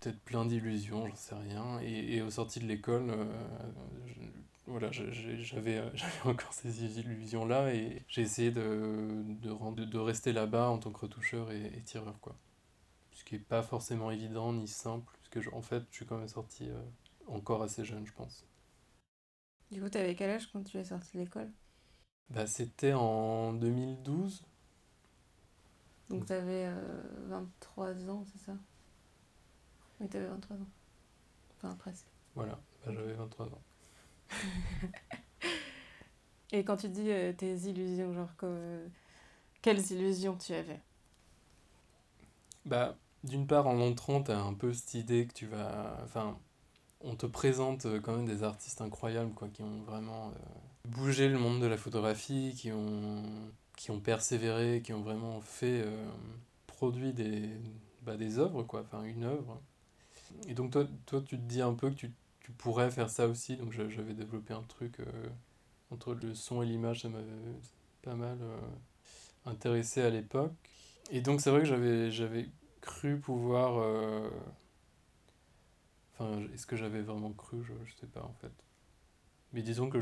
[0.00, 1.78] peut-être plein d'illusions, j'en sais rien.
[1.82, 3.14] Et, et au sorti de l'école,
[4.70, 10.32] voilà, j'avais, euh, j'avais encore ces illusions-là et j'ai essayé de, de, rendre- de rester
[10.32, 12.36] là-bas en tant que retoucheur et, et tireur, quoi.
[13.12, 16.06] Ce qui est pas forcément évident ni simple, parce que je- en fait, je suis
[16.06, 16.80] quand même sorti euh,
[17.28, 18.46] encore assez jeune, je pense.
[19.70, 21.50] Du coup, t'avais quel âge quand tu es sorti de l'école?
[22.30, 24.42] Bah, c'était en 2012.
[26.10, 28.52] Donc t'avais euh, 23 ans, c'est ça?
[30.00, 30.70] Oui, t'avais 23 ans.
[31.58, 32.08] Enfin, presque.
[32.34, 33.62] Voilà, bah, j'avais 23 ans.
[36.52, 38.84] Et quand tu dis euh, tes illusions, genre que...
[39.62, 40.80] quelles illusions tu avais?
[42.64, 45.98] Bah, d'une part, en entrant, t'as un peu cette idée que tu vas...
[46.04, 46.38] Enfin,
[47.00, 50.32] on te présente euh, quand même des artistes incroyables, quoi, qui ont vraiment euh,
[50.88, 53.22] bougé le monde de la photographie, qui ont,
[53.76, 56.08] qui ont persévéré, qui ont vraiment fait, euh,
[56.66, 57.48] produit des,
[58.02, 59.60] bah, des œuvres, quoi, enfin, une œuvre.
[60.48, 62.12] Et donc, toi, toi, tu te dis un peu que tu,
[62.50, 65.04] tu pourrais faire ça aussi, donc j'avais développé un truc euh,
[65.90, 67.24] entre le son et l'image, ça m'avait
[68.02, 68.58] pas mal euh,
[69.46, 70.52] intéressé à l'époque.
[71.10, 72.46] Et donc, c'est vrai que j'avais,
[72.82, 73.78] cru pouvoir.
[73.78, 74.30] euh,
[76.18, 77.64] Enfin, est-ce que j'avais vraiment cru?
[77.64, 78.52] Je, sais pas en fait.
[79.52, 80.00] Mais disons que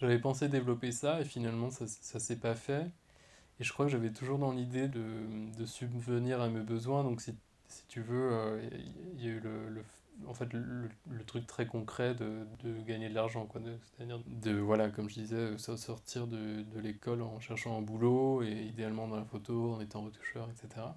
[0.00, 2.86] j'avais pensé développer ça et finalement ça, ça s'est pas fait.
[3.60, 5.02] Et je crois que j'avais toujours dans l'idée de,
[5.58, 7.04] de subvenir à mes besoins.
[7.04, 7.34] Donc, si,
[7.68, 8.60] si tu veux,
[9.16, 9.84] il y, a eu le, le-
[10.26, 13.46] en fait, le, le truc très concret de, de gagner de l'argent.
[13.46, 13.60] quoi.
[13.60, 17.82] De- C'est-à-dire de, voilà, comme je disais, so- sortir de, de l'école en cherchant un
[17.82, 20.96] boulot et idéalement dans la photo, en étant retoucheur, etc.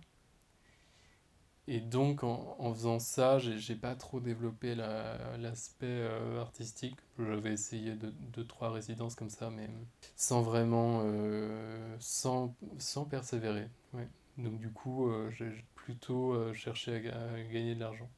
[1.68, 6.98] Et donc, en, faisant ça, j'ai pas trop développé la- l'aspect euh, artistique.
[7.18, 9.70] J'avais essayé deux, deux, trois résidences comme ça, mais
[10.18, 13.70] sans vraiment, euh, sans, sans persévérer.
[13.94, 14.08] Ouais.
[14.38, 18.10] Donc, du coup, euh, j'ai plutôt euh, cherché à gagner de l'argent.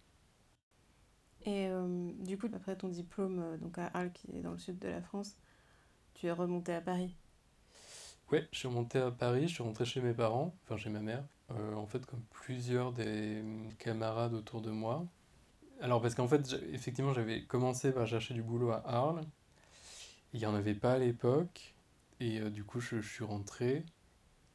[1.45, 4.58] Et euh, du coup, après ton diplôme euh, donc à Arles, qui est dans le
[4.58, 5.36] sud de la France,
[6.15, 7.15] tu es remonté à Paris.
[8.31, 10.99] Ouais, je suis remonté à Paris, je suis rentré chez mes parents, enfin chez ma
[10.99, 13.43] mère, euh, en fait comme plusieurs des
[13.77, 15.05] camarades autour de moi.
[15.81, 19.21] Alors parce qu'en fait, effectivement, j'avais commencé par chercher du boulot à Arles,
[20.34, 21.75] il n'y en avait pas à l'époque,
[22.19, 23.84] et du coup je, suis rentré,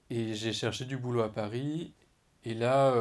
[0.09, 1.93] et j'ai cherché du boulot à Paris,
[2.45, 2.93] et là,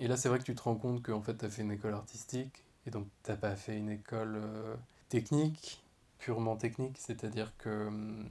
[0.00, 1.72] et là c'est vrai que tu te rends compte qu'en fait tu as fait une
[1.72, 4.76] école artistique, et donc t'as pas fait une école euh,
[5.08, 5.84] technique,
[6.18, 7.68] purement technique, c'est-à-dire que...
[7.68, 8.24] euh,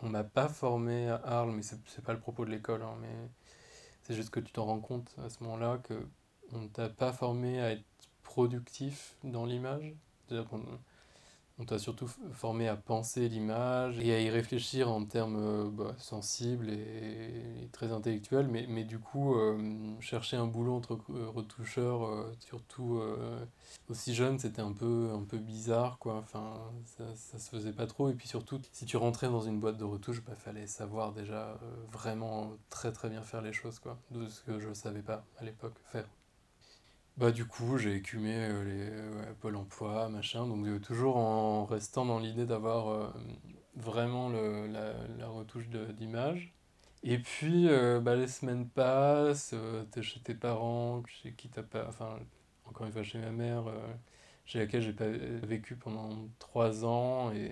[0.00, 3.08] on m'a pas formé à Arles, mais c'est pas le propos de l'école, hein, mais
[4.02, 5.94] c'est juste que tu t'en rends compte à ce moment-là que
[6.52, 7.84] on t'a pas formé à être
[8.22, 9.94] productif dans l'image.
[11.60, 15.94] On t'a surtout formé à penser l'image et à y réfléchir en termes euh, bah,
[15.98, 23.00] sensibles et, très intellectuels, mais, du coup, euh, chercher un boulot entre euh, retoucheurs, surtout
[23.88, 26.16] aussi jeune, c'était un peu, un peu bizarre, quoi.
[26.16, 28.08] Enfin, ça, ça se faisait pas trop.
[28.08, 31.58] Et puis surtout, si tu rentrais dans une boîte de retouche, bah, fallait savoir déjà
[31.92, 33.98] vraiment très très bien faire les choses, quoi.
[34.10, 36.08] De ce que je savais pas à l'époque faire.
[37.18, 41.64] Bah du coup, j'ai écumé euh, les ouais, Pôle emploi, machin, donc euh, toujours en
[41.64, 43.08] restant dans l'idée d'avoir euh,
[43.74, 46.54] vraiment la, retouche d'image.
[47.02, 51.64] Et puis, euh, bah, les semaines passent, euh, t'es chez tes parents, chez qui t'as
[51.64, 51.86] pas...
[51.88, 52.20] Enfin,
[52.66, 53.92] encore une fois, chez ma mère, euh,
[54.44, 57.50] chez laquelle j'ai pas vécu pendant trois ans, et...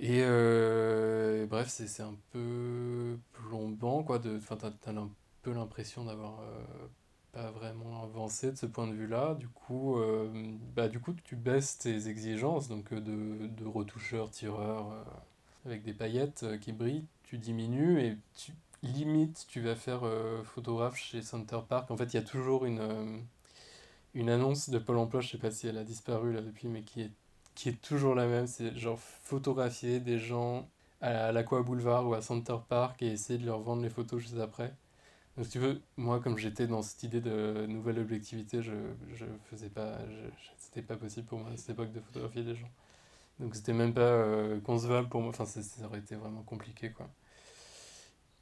[0.00, 4.36] Et euh, bref, c'est un peu plombant, quoi, de...
[4.36, 5.10] Enfin, t'as, un
[5.42, 6.40] peu l'impression d'avoir...
[6.40, 6.88] euh,
[7.32, 9.34] pas vraiment avancé de ce point de vue-là.
[9.34, 10.28] Du coup, euh,
[10.74, 15.04] bah, du coup, tu baisses tes exigences donc euh, de, de retoucheur, tireur, euh,
[15.66, 20.02] avec des paillettes qui brillent, tu diminues et tu limite, tu vas faire
[20.44, 21.90] photographe chez Center Park.
[21.90, 23.24] En fait, il y a toujours une,
[24.14, 26.82] une annonce de Pôle emploi, je sais pas si elle a disparu là depuis, mais
[26.82, 27.10] qui est,
[27.54, 28.46] qui est toujours la même.
[28.46, 30.68] C'est genre photographier des gens
[31.00, 34.38] à l'Aqua Boulevard ou à Center Park et essayer de leur vendre les photos juste
[34.38, 34.72] après.
[35.38, 38.72] Donc, si tu veux, moi, comme j'étais dans cette idée de nouvelle objectivité, je,
[39.14, 39.96] je faisais pas,
[40.58, 42.68] c'était pas possible pour moi à cette époque de photographier des gens.
[43.38, 45.30] Donc, c'était même pas euh, concevable pour moi.
[45.30, 47.08] Enfin, ça aurait été vraiment compliqué, quoi.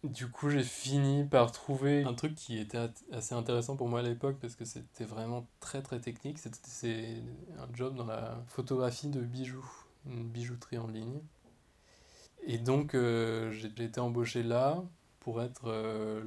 [0.05, 4.03] Du coup, j'ai fini par trouver un truc qui était assez intéressant pour moi à
[4.03, 6.39] l'époque parce que c'était vraiment très très technique.
[6.39, 7.23] C'est
[7.59, 9.69] un job dans la photographie de bijoux,
[10.07, 11.21] une bijouterie en ligne.
[12.47, 14.83] Et donc, euh, j'ai été embauché là
[15.27, 16.25] pour être euh,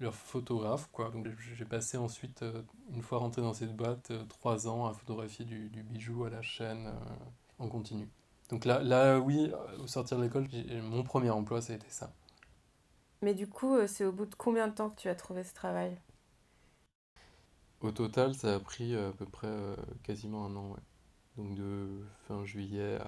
[0.00, 1.10] leur photographe, quoi.
[1.10, 4.92] Donc, j'ai passé ensuite, euh, une fois rentré dans cette boîte, euh, trois ans à
[4.92, 8.08] photographier du, du bijou à la chaîne euh, en continu.
[8.48, 10.48] Donc là, là, oui, au sortir de l'école,
[10.82, 12.12] mon premier emploi, ça a été ça.
[13.22, 15.54] Mais du coup, c'est au bout de combien de temps que tu as trouvé ce
[15.54, 15.96] travail?
[17.80, 19.54] Au total, ça a pris à peu près
[20.02, 20.80] quasiment un an, ouais.
[21.36, 22.98] Donc de fin juillet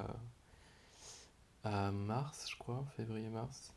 [1.64, 3.74] à, à mars, je crois, février-mars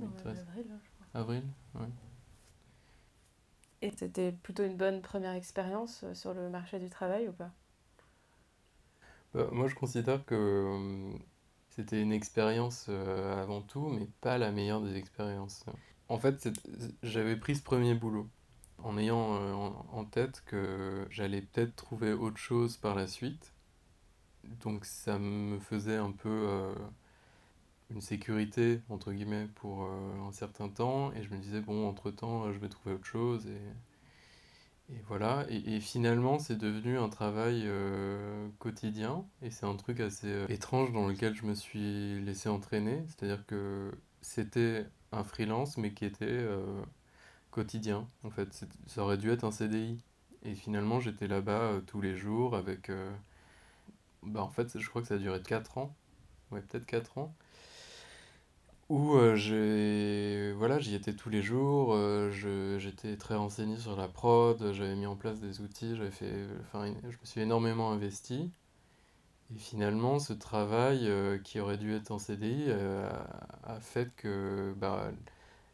[0.00, 0.38] Ouais, 2013.
[0.38, 1.06] avril, hein, je crois.
[1.14, 1.88] Avril, ouais.
[3.82, 7.52] Et c'était plutôt une bonne première expérience euh, sur le marché du travail ou pas?
[9.34, 11.18] Bah, moi, je considère que euh,
[11.70, 15.64] c'était une expérience euh, avant tout, mais pas la meilleure des expériences.
[16.08, 16.48] En fait,
[17.02, 18.28] j'avais pris ce premier boulot
[18.78, 23.52] en ayant euh, en, en tête que j'allais peut-être trouver autre chose par la suite.
[24.44, 26.74] Donc ça me faisait un peu euh,
[27.94, 31.12] une sécurité, entre guillemets, pour euh, un certain temps.
[31.12, 33.46] Et je me disais, bon, entre-temps, euh, je vais trouver autre chose.
[33.46, 35.46] Et, et voilà.
[35.48, 39.24] Et, finalement, c'est devenu un travail euh, quotidien.
[39.42, 43.04] Et c'est un truc assez étrange dans lequel je me suis laissé entraîner.
[43.06, 46.44] C'est-à-dire que c'était un freelance, mais qui était
[47.50, 48.66] quotidien, en fait.
[48.86, 49.98] Ça aurait dû être un CDI.
[50.42, 52.90] Et finalement, j'étais là-bas tous les jours avec...
[54.22, 55.94] bah, en fait, je crois que ça a duré 4 ans.
[56.50, 57.34] Ouais, peut-être 4 ans.
[58.88, 63.96] Où euh, j'ai voilà, j'y étais tous les jours, euh, je- j'étais très renseigné sur
[63.96, 67.90] la prod, j'avais mis en place des outils, j'avais fait, enfin, je me suis énormément
[67.92, 68.52] investi.
[69.54, 73.26] Et finalement, ce travail euh, qui aurait dû être en CDI a,
[73.64, 75.12] a fait que bah,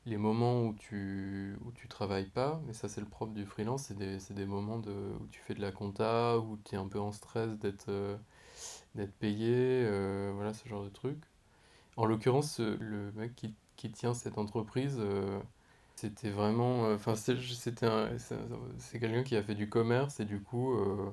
[0.06, 3.84] les moments où tu, où tu travailles pas, mais ça c'est le propre du freelance,
[3.84, 6.78] c'est des, c'est des moments de, où tu fais de la compta, où tu es
[6.78, 7.90] un peu en stress d'être
[8.94, 9.84] d'être payé,
[10.34, 11.18] voilà ce genre de truc.
[12.00, 15.38] En l'occurrence, euh, le mec qui, qui tient cette entreprise, euh,
[15.96, 18.08] c'était vraiment, euh, enfin un-
[18.78, 21.10] c'est quelqu'un qui a fait du commerce et du coup euh,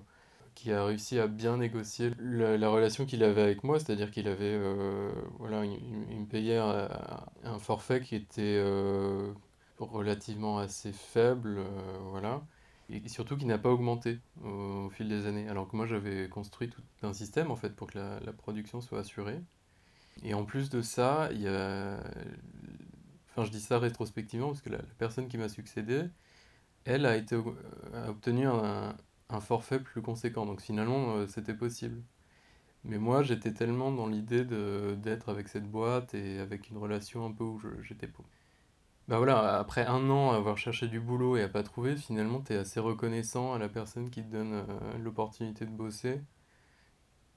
[0.56, 4.28] qui a réussi à bien négocier la, la relation qu'il avait avec moi, c'est-à-dire qu'il
[4.30, 9.34] avait, euh, voilà, il, me payait un, forfait qui était euh,
[9.80, 12.44] relativement assez faible, euh, voilà,
[12.90, 16.70] et surtout qui n'a pas augmenté au, fil des années, alors que moi j'avais construit
[16.70, 19.42] tout un système en fait pour que la production soit assurée.
[20.24, 22.00] Et en plus de ça, il y a...
[23.38, 26.06] Je dis ça rétrospectivement parce que la, personne qui m'a succédé,
[26.86, 27.36] elle a été,
[27.94, 28.96] a obtenu un,
[29.42, 30.46] forfait plus conséquent.
[30.46, 32.02] Donc finalement, euh, c'était possible.
[32.84, 37.32] Mais moi, j'étais tellement dans l'idée d'être avec cette boîte et avec une relation un
[37.32, 38.08] peu où j'étais...
[38.08, 38.30] pauvre.
[39.08, 42.42] Bah voilà, après un an à avoir cherché du boulot et à pas trouver, finalement,
[42.42, 46.22] t'es assez reconnaissant à la personne qui te donne euh, l'opportunité de bosser.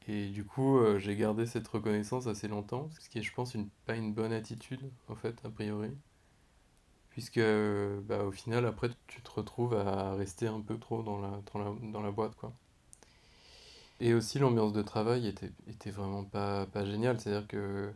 [0.08, 3.54] Et du coup, euh, j'ai gardé cette reconnaissance assez longtemps, ce qui est, je pense,
[3.54, 5.90] une, pas une bonne attitude, en fait, a priori.
[7.10, 11.40] Puisque, bah, au final, après, tu te retrouves à rester un peu trop dans la,
[11.52, 12.52] dans la, dans la boîte, quoi.
[14.00, 17.20] Et aussi, l'ambiance de travail était, était vraiment pas, pas géniale.
[17.20, 17.92] C'est-à-dire que,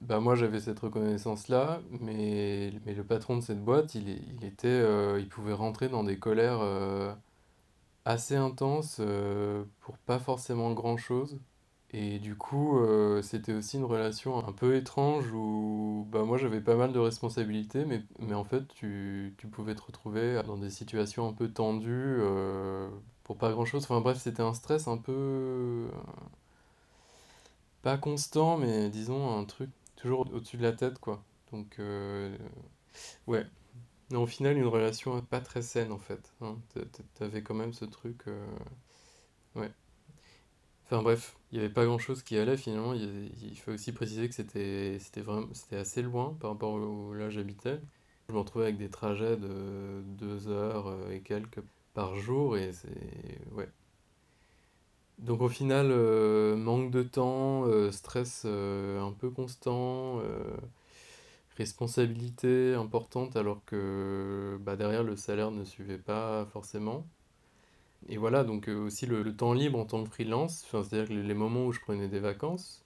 [0.00, 4.68] bah, moi, j'avais cette reconnaissance-là, mais, mais le patron de cette boîte, il, il était,
[4.68, 7.14] euh, il pouvait rentrer dans des colères euh,
[8.04, 11.38] assez intenses euh, pour pas forcément grand-chose.
[11.94, 16.60] Et du coup, euh, c'était aussi une relation un peu étrange où bah, moi j'avais
[16.62, 20.70] pas mal de responsabilités, mais, mais en fait tu, tu pouvais te retrouver dans des
[20.70, 22.88] situations un peu tendues euh,
[23.24, 23.84] pour pas grand-chose.
[23.84, 25.88] Enfin bref, c'était un stress un peu
[27.82, 31.22] pas constant, mais disons un truc toujours au-dessus de la tête quoi.
[31.52, 31.78] Donc
[33.26, 33.46] ouais,
[34.12, 36.32] non, au final une relation pas très saine en fait.
[36.40, 36.56] hein.
[36.74, 38.28] T'a- t'a- T'avais quand même ce truc.
[38.28, 38.46] euh,
[39.54, 39.72] Ouais.
[40.86, 42.92] Enfin bref, il n'y avait pas grand-chose qui allait finalement.
[42.94, 47.30] Il, faut aussi préciser que c'était vraiment c'était assez loin par rapport au là où
[47.30, 47.80] j'habitais.
[48.28, 51.60] Je me retrouvais avec des trajets de deux heures euh, et quelques
[51.94, 52.88] par jour et c'est
[53.52, 53.68] ouais.
[55.18, 60.20] Donc au final, euh, manque de temps, stress un peu constant,
[61.56, 67.06] responsabilité importante alors que bah, derrière le salaire ne suivait pas forcément.
[68.08, 71.34] Et voilà, donc euh, aussi le, temps libre en tant que freelance, c'est-à-dire que les,
[71.34, 72.84] moments où je prenais des vacances,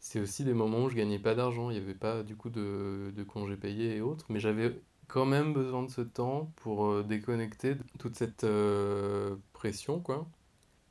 [0.00, 2.50] c'est aussi des moments où je gagnais pas d'argent, il n'y avait pas du coup
[2.50, 6.86] de, de congés payés et autres, mais j'avais quand même besoin de ce temps pour
[6.86, 10.26] euh, déconnecter de toute cette euh, pression, quoi.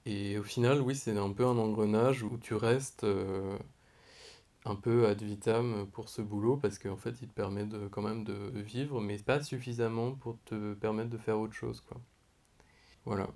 [0.06, 3.06] Et au final, oui, c'est un peu un engrenage où tu restes
[4.66, 8.02] un peu ad vitam pour ce boulot parce qu'en fait, il te permet de, quand
[8.02, 12.00] même de vivre, mais pas suffisamment pour te permettre de faire autre chose, quoi.
[13.06, 13.30] Voilà.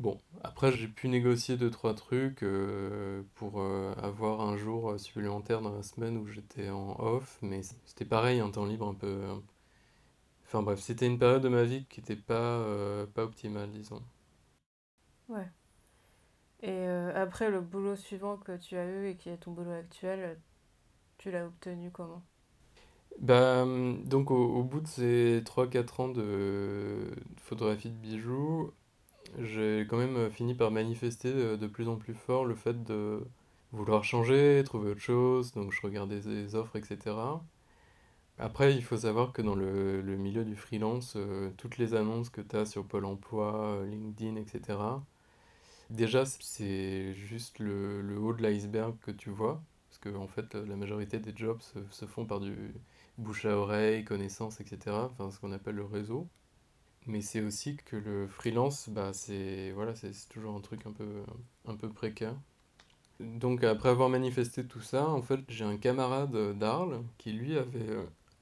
[0.00, 5.60] Bon, après j'ai pu négocier deux trois trucs euh, pour euh, avoir un jour supplémentaire
[5.60, 9.20] dans la semaine où j'étais en off, mais c'était pareil, un temps libre un peu.
[10.46, 14.02] Enfin bref, c'était une période de ma vie qui était pas euh, pas optimale, disons.
[15.28, 15.48] Ouais.
[16.62, 20.38] Et après, le boulot suivant que tu as eu et qui est ton boulot actuel,
[21.20, 22.22] tu l'as obtenu comment?
[23.20, 28.72] Bah hum, donc au, bout de ces trois quatre ans de photographie de bijoux,
[29.38, 32.82] j'ai quand même euh, fini par manifester euh, de plus en plus fort le fait
[32.84, 33.22] de
[33.72, 37.14] vouloir changer, trouver autre chose, donc je regardais des offres, etc.
[38.38, 42.30] Après, il faut savoir que dans le, le milieu du freelance, euh, toutes les annonces
[42.30, 44.78] que tu as sur Pôle Emploi, euh, LinkedIn, etc.,
[45.90, 49.62] déjà, c'est juste le, le haut de l'iceberg que tu vois,
[50.00, 52.74] que en fait, la majorité des jobs se, se font par du
[53.18, 56.28] bouche à oreille, connaissances, etc., enfin, ce qu'on appelle le réseau.
[57.06, 61.24] Mais c'est aussi que le freelance, bah, c'est voilà, c'est toujours un truc un peu,
[61.66, 62.36] un peu précaire.
[63.20, 67.90] Donc après avoir manifesté tout ça, en fait, j'ai un camarade d'Arles qui lui avait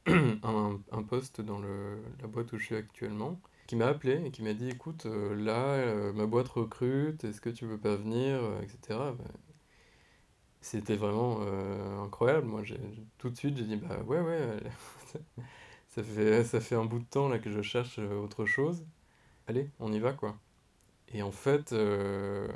[0.09, 4.23] euh, un, un poste dans le, la boîte où je suis actuellement, qui m'a appelé
[4.25, 7.79] et qui m'a dit, écoute, euh, là, euh, ma boîte recrute, est-ce que tu veux
[7.79, 8.99] pas venir, etc.
[10.61, 12.47] c'était vraiment euh, incroyable.
[12.47, 12.81] Moi, j'ai,
[13.19, 14.61] tout de suite, j'ai dit, bah ouais, ouais, euh,
[15.89, 18.85] ça fait, ça fait un bout de temps là que je cherche euh, autre chose.
[19.47, 20.39] Allez, on y va, quoi.
[21.09, 22.49] Et en fait, euh,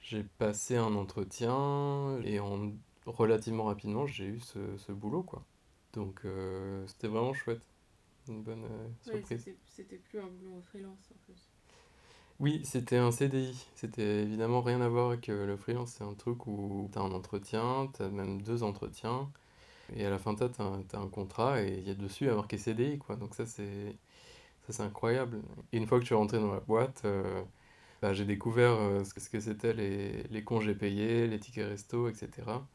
[0.00, 2.72] j'ai passé un entretien et en
[3.06, 5.44] relativement rapidement, j'ai eu ce, ce boulot, quoi.
[5.92, 7.66] Donc, euh, c'était vraiment chouette.
[8.28, 8.64] Une bonne
[9.02, 9.38] surprise.
[9.38, 11.48] c'était, c'était plus un boulot en freelance en plus.
[12.38, 13.66] Oui, c'était un CDI.
[13.74, 15.92] C'était évidemment rien à voir avec le freelance.
[15.92, 19.30] C'est un truc où tu as un entretien, tu as même deux entretiens.
[19.96, 22.58] Et à la fin, tu as, un contrat et il y a dessus a marqué
[22.58, 23.16] CDI, quoi.
[23.16, 23.96] Donc ça, c'est
[24.80, 25.42] incroyable.
[25.72, 27.42] Et une fois que je suis rentré dans la boîte, euh,
[28.02, 32.66] bah, j'ai découvert euh, ce que c'était les, les congés payés, les tickets resto, etc.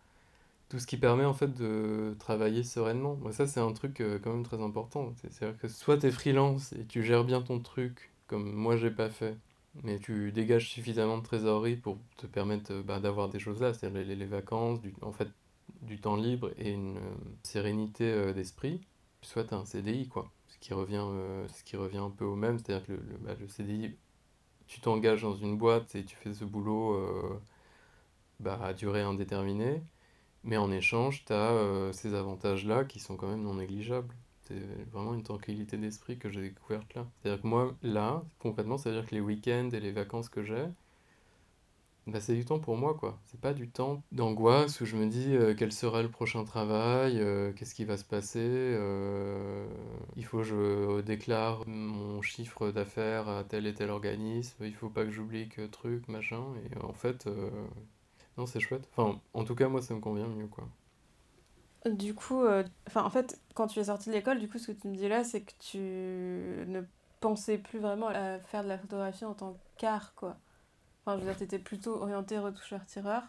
[0.69, 3.15] Tout ce qui permet en fait de travailler sereinement.
[3.17, 5.13] Moi, ça, c'est un truc euh, quand même très important.
[5.21, 8.77] C'est- C'est-à-dire que soit tu es freelance et tu gères bien ton truc, comme moi
[8.77, 9.37] j'ai pas fait,
[9.83, 13.73] mais tu dégages suffisamment de trésorerie pour te permettre euh, bah, d'avoir des choses là,
[13.73, 15.29] c'est-à-dire les, vacances, du, en fait,
[15.81, 18.81] du temps libre et une euh, sérénité euh, d'esprit,
[19.21, 20.31] soit tu as un CDI, quoi.
[20.49, 23.95] Ce qui revient, un peu au même, c'est-à-dire que le, le, bah, le CDI,
[24.67, 26.97] tu t'engages dans une boîte et tu fais ce boulot
[28.39, 29.81] bah, à durée indéterminée.
[30.43, 34.15] Mais en échange, tu as ces avantages-là qui sont quand même non négligeables.
[34.51, 37.05] C'est vraiment une tranquillité d'esprit que j'ai découverte là.
[37.21, 40.65] C'est-à-dire que moi, là, concrètement, c'est-à-dire que les week-ends et les vacances que j'ai,
[42.07, 43.19] bah, c'est du temps pour moi, quoi.
[43.25, 47.19] C'est pas du temps d'angoisse où je me dis euh, quel sera le prochain travail,
[47.19, 49.67] euh, qu'est-ce qui va se passer, euh,
[50.15, 54.89] il faut que je déclare mon chiffre d'affaires à tel et tel organisme, il faut
[54.89, 56.43] pas que j'oublie que truc, machin.
[56.71, 57.27] Et en fait,
[58.37, 58.89] non, c'est chouette.
[58.95, 60.67] Enfin, en tout cas, moi, ça me convient mieux, quoi.
[61.85, 64.67] Du coup, euh, enfin, en fait, quand tu es sorti de l'école, du coup, ce
[64.71, 66.81] que tu me dis là, c'est que tu ne
[67.19, 70.37] pensais plus vraiment à faire de la photographie en tant qu'art, quoi.
[71.05, 73.23] Enfin, je veux dire, t'étais plutôt orienté retoucheur-tireur.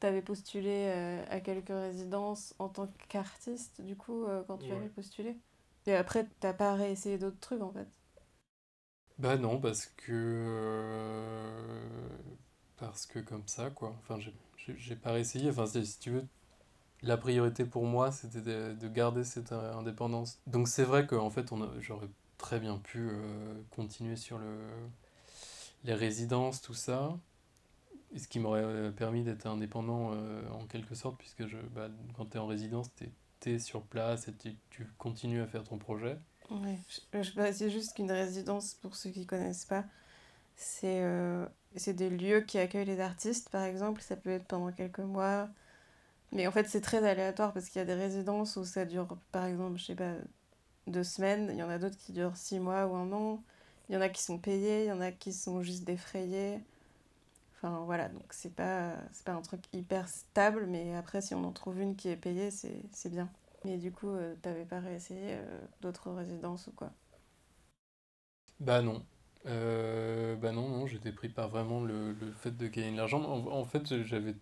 [0.00, 4.88] T'avais postulé euh, à quelques résidences en tant qu'artiste, du coup, euh, quand tu avais
[4.88, 4.90] Ouais.
[4.90, 5.38] postulé.
[5.86, 7.88] Et après, t'as pas réessayé d'autres trucs, en fait.
[9.18, 11.22] Bah non, parce que...
[12.76, 13.94] Parce que comme ça, quoi.
[14.00, 14.18] Enfin,
[14.76, 15.50] j'ai pas réessayé.
[15.50, 16.26] Enfin, si tu veux,
[17.02, 20.38] la priorité pour moi, c'était de, de garder cette euh, indépendance.
[20.46, 21.50] Donc c'est vrai qu'en fait,
[21.80, 24.56] j'aurais très bien pu euh, continuer sur le,
[25.84, 27.16] les résidences, tout ça.
[28.16, 30.12] Ce qui m'aurait euh, permis d'être indépendant
[30.52, 34.28] en quelque sorte, puisque je, bah, quand tu es en résidence, tu es, sur place
[34.28, 34.34] et
[34.70, 36.18] tu, continues à faire ton projet.
[36.50, 36.78] Ouais.
[37.14, 39.84] Je, juste qu'une résidence, pour ceux qui connaissent pas,
[40.54, 41.02] c'est
[41.74, 44.02] c'est des lieux qui accueillent les artistes, par exemple.
[44.02, 45.48] Ça peut être pendant quelques mois.
[46.32, 49.18] Mais en fait, c'est très aléatoire parce qu'il y a des résidences où ça dure,
[49.32, 50.14] par exemple, je sais pas,
[50.88, 51.48] deux semaines.
[51.52, 53.42] Il y en a d'autres qui durent six mois ou un an.
[53.90, 56.60] Il y en a qui sont payés, il y en a qui sont juste défrayés.
[57.56, 61.52] Enfin voilà, donc c'est pas, pas un truc hyper stable, mais après, si on en
[61.52, 63.30] trouve une qui est payée, c'est c'est bien.
[63.64, 66.92] Mais du coup, euh, t'avais pas réessayé euh, d'autres résidences ou quoi?
[68.60, 69.04] Bah non.
[69.46, 73.22] Euh, bah non, non, j'étais pris par vraiment le, le fait de gagner de l'argent.
[73.22, 74.36] En, en fait, j'avais,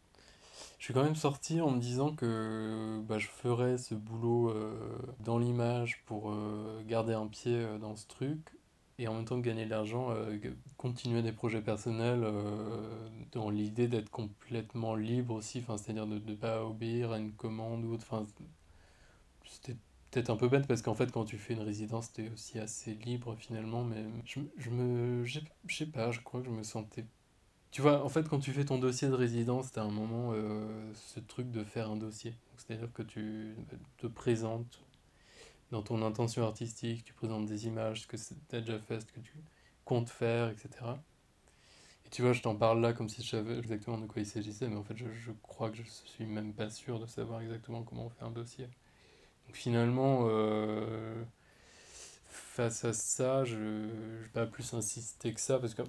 [0.79, 4.73] je suis quand même sorti en me disant que bah, je ferais ce boulot euh,
[5.21, 8.39] dans l'image pour euh, garder un pied euh, dans ce truc
[8.99, 10.37] et en même temps gagner de l'argent, euh,
[10.77, 12.27] continuer des projets personnels
[13.33, 17.95] dans l'idée d'être complètement libre aussi, c'est-à-dire de ne pas obéir à une commande ou
[17.95, 18.07] autre.
[19.47, 19.77] C'était
[20.11, 22.95] peut-être un peu bête parce qu'en fait, quand tu fais une résidence, t'es aussi assez
[22.95, 25.25] libre finalement, mais je, je me.
[25.25, 27.05] Je sais pas, je crois que je me sentais.
[27.71, 30.93] Tu vois, en fait, quand tu fais ton dossier de résidence, t'as un moment euh,
[30.95, 32.35] ce truc de faire un dossier.
[32.57, 33.55] C'est-à-dire que tu
[33.99, 34.81] te présentes
[35.71, 39.07] dans ton intention artistique, tu présentes des images, ce que tu as déjà fait, ce
[39.07, 39.35] que tu
[39.85, 40.69] comptes faire, etc.
[42.07, 44.27] Et tu vois, je t'en parle là comme si je savais exactement de quoi il
[44.27, 47.41] s'agissait, mais en fait, je, je, crois que je suis même pas sûr de savoir
[47.41, 48.69] exactement comment on fait un dossier.
[49.47, 51.23] Donc finalement, euh,
[52.27, 55.83] face à ça, je ne vais pas plus insister que ça, parce que,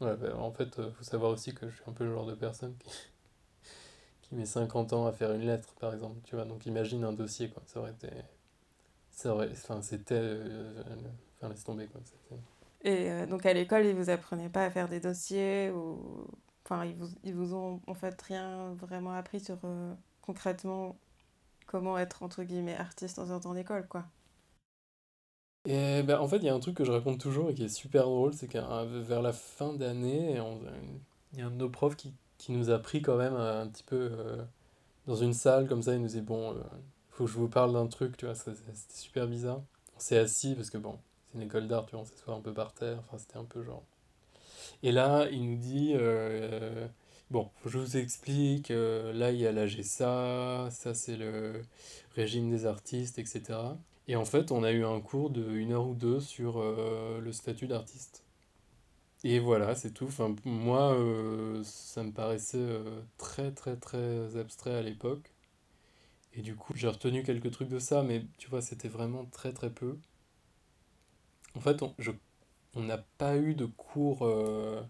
[0.00, 2.26] ouais, bah, en fait, euh, faut savoir aussi que je suis un peu le genre
[2.26, 2.90] de personne qui,
[4.22, 6.44] qui met 50 ans à faire une lettre, par exemple, tu vois.
[6.44, 7.62] Donc imagine un dossier, quoi.
[7.66, 8.08] Ça aurait été
[9.16, 10.14] ça aurait, enfin, c'était.
[10.14, 10.82] Euh,
[11.38, 12.02] enfin, laisse tomber, quoi.
[12.82, 16.28] Et euh, donc, à l'école, ils vous apprenaient pas à faire des dossiers ou.
[16.64, 20.96] Enfin, ils vous, ils vous ont en fait rien vraiment appris sur euh, concrètement
[21.66, 24.04] comment être entre guillemets artiste dans un temps d'école, quoi.
[25.66, 27.64] Et ben, en fait, il y a un truc que je raconte toujours et qui
[27.64, 28.58] est super drôle, c'est que
[29.00, 30.38] vers la fin d'année,
[31.32, 33.66] il y a un de nos profs qui, qui, nous a pris quand même un
[33.66, 34.10] petit peu
[35.06, 36.56] dans une salle comme ça, il nous dit bon,
[37.10, 38.56] faut que je vous parle d'un truc, tu vois, c'était
[38.90, 39.62] super bizarre.
[39.96, 42.40] On s'est assis parce que bon, c'est une école d'art, tu vois, on s'assoit un
[42.40, 43.82] peu par terre, enfin c'était un peu genre.
[44.82, 46.86] Et là, il nous dit, euh,
[47.30, 51.62] bon, je vous explique, euh, là il y a la GSA, ça c'est le
[52.14, 53.58] régime des artistes, etc.
[54.08, 57.20] Et en fait, on a eu un cours de une heure ou deux sur euh,
[57.20, 58.24] le statut d'artiste.
[59.24, 60.06] Et voilà, c'est tout.
[60.06, 60.96] Enfin, moi,
[61.64, 62.64] ça me paraissait
[63.18, 65.32] très très très abstrait à l'époque.
[66.34, 69.52] Et du coup, j'ai retenu quelques trucs de ça, mais tu vois, c'était vraiment très
[69.52, 69.98] très peu.
[71.54, 71.94] En fait, on
[72.74, 74.82] on n'a pas eu de cours, euh,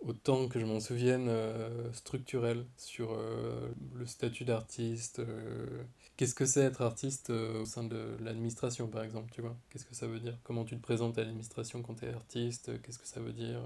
[0.00, 5.22] autant que je m'en souvienne, euh, structurel sur euh, le statut d'artiste.
[6.16, 9.56] Qu'est-ce que c'est être artiste au sein de l'administration, par exemple, tu vois?
[9.70, 10.38] Qu'est-ce que ça veut dire?
[10.44, 12.80] Comment tu te présentes à l'administration quand tu es artiste?
[12.82, 13.60] Qu'est-ce que ça veut dire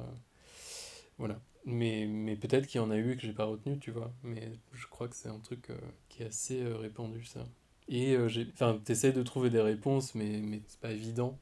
[1.18, 1.40] Voilà.
[1.66, 4.12] Mais, mais peut-être qu'il y en a eu que j'ai pas retenu, tu vois.
[4.22, 5.76] Mais je crois que c'est un truc euh,
[6.08, 7.46] qui est assez euh, répandu, ça.
[7.88, 8.48] Et euh, j'ai...
[8.54, 11.38] Enfin, t'essayes de trouver des réponses, mais, mais c'est pas évident.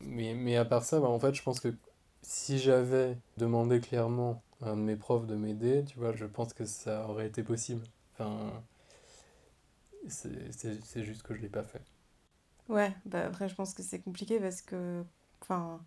[0.00, 1.74] Mais, mais à part ça, bah, en fait, je pense que
[2.22, 6.52] si j'avais demandé clairement à un de mes profs de m'aider, tu vois, je pense
[6.52, 7.82] que ça aurait été possible.
[8.12, 8.52] Enfin,
[10.08, 11.82] c'est, juste que je l'ai pas fait.
[12.68, 15.04] Ouais, bah après, je pense que c'est compliqué parce que...
[15.42, 15.80] Enfin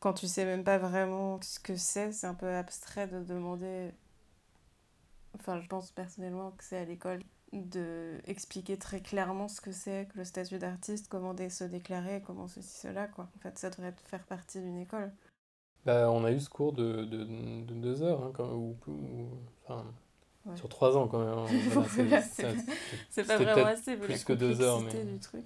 [0.00, 3.90] quand tu sais même pas vraiment ce que c'est, c'est un peu abstrait de demander.
[5.34, 7.22] Enfin, je pense personnellement que c'est à l'école
[7.52, 12.46] de expliquer très clairement ce que c'est que le statut d'artiste, comment se déclarer, comment
[12.46, 13.28] ceci, cela, quoi.
[13.36, 15.12] En fait, ça devrait faire partie d'une école.
[15.84, 18.76] Bah, on a eu ce cours de, de, de deux heures, hein, quand, ou,
[19.64, 19.86] enfin,
[20.56, 21.38] sur trois ans quand même.
[21.38, 22.20] Hein.
[23.10, 25.04] c'est pas vraiment assez, plus que deux heures, mais.
[25.04, 25.44] Du truc.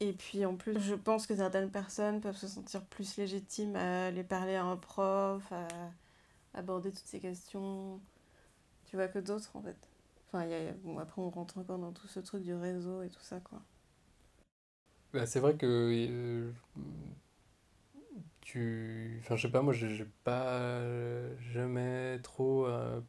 [0.00, 4.06] Et puis en plus, je pense que certaines personnes peuvent se sentir plus légitimes à
[4.06, 5.68] aller parler à un prof, à
[6.54, 8.00] aborder toutes ces questions,
[8.86, 9.76] tu vois, que d'autres en fait.
[10.26, 13.10] Enfin, y a, bon, après on rentre encore dans tout ce truc du réseau et
[13.10, 13.60] tout ça, quoi.
[15.12, 16.50] Bah, c'est vrai que euh,
[18.42, 19.18] tu...
[19.22, 20.80] Enfin, je sais pas, moi j'ai pas
[21.52, 23.00] jamais trop euh,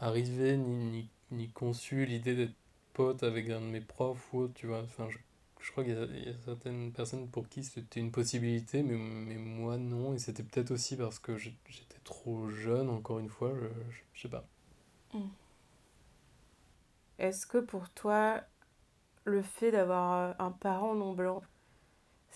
[0.00, 2.54] arrivé ni, ni, ni conçu l'idée d'être
[2.94, 4.82] pote avec un de mes profs ou autre, tu vois.
[4.82, 5.18] Enfin, je
[5.60, 9.76] je crois qu'il y, a certaines personnes pour qui c'était une possibilité, mais, mais moi
[9.76, 10.14] non.
[10.14, 13.66] Et c'était peut-être aussi parce que j'étais trop jeune, encore une fois, je,
[14.14, 14.46] je, sais pas.
[15.12, 15.28] Hmm.
[17.18, 18.40] Est-ce que pour toi,
[19.24, 21.42] le fait d'avoir un parent non blanc,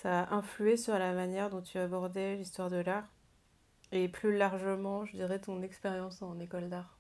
[0.03, 3.09] ça a influé sur la manière dont tu abordais l'histoire de l'art
[3.93, 6.99] Et plus largement, je dirais, ton expérience en école d'art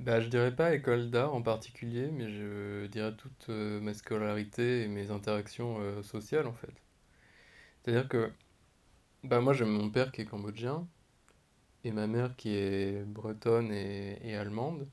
[0.00, 4.82] bah, je dirais pas école d'art en particulier, mais je dirais toute euh, ma scolarité
[4.82, 6.72] et mes interactions euh, sociales en fait.
[7.82, 8.32] C'est-à-dire que
[9.24, 10.88] bah, moi j'ai mon père qui est cambodgien
[11.84, 14.88] et ma mère qui est bretonne et, allemande.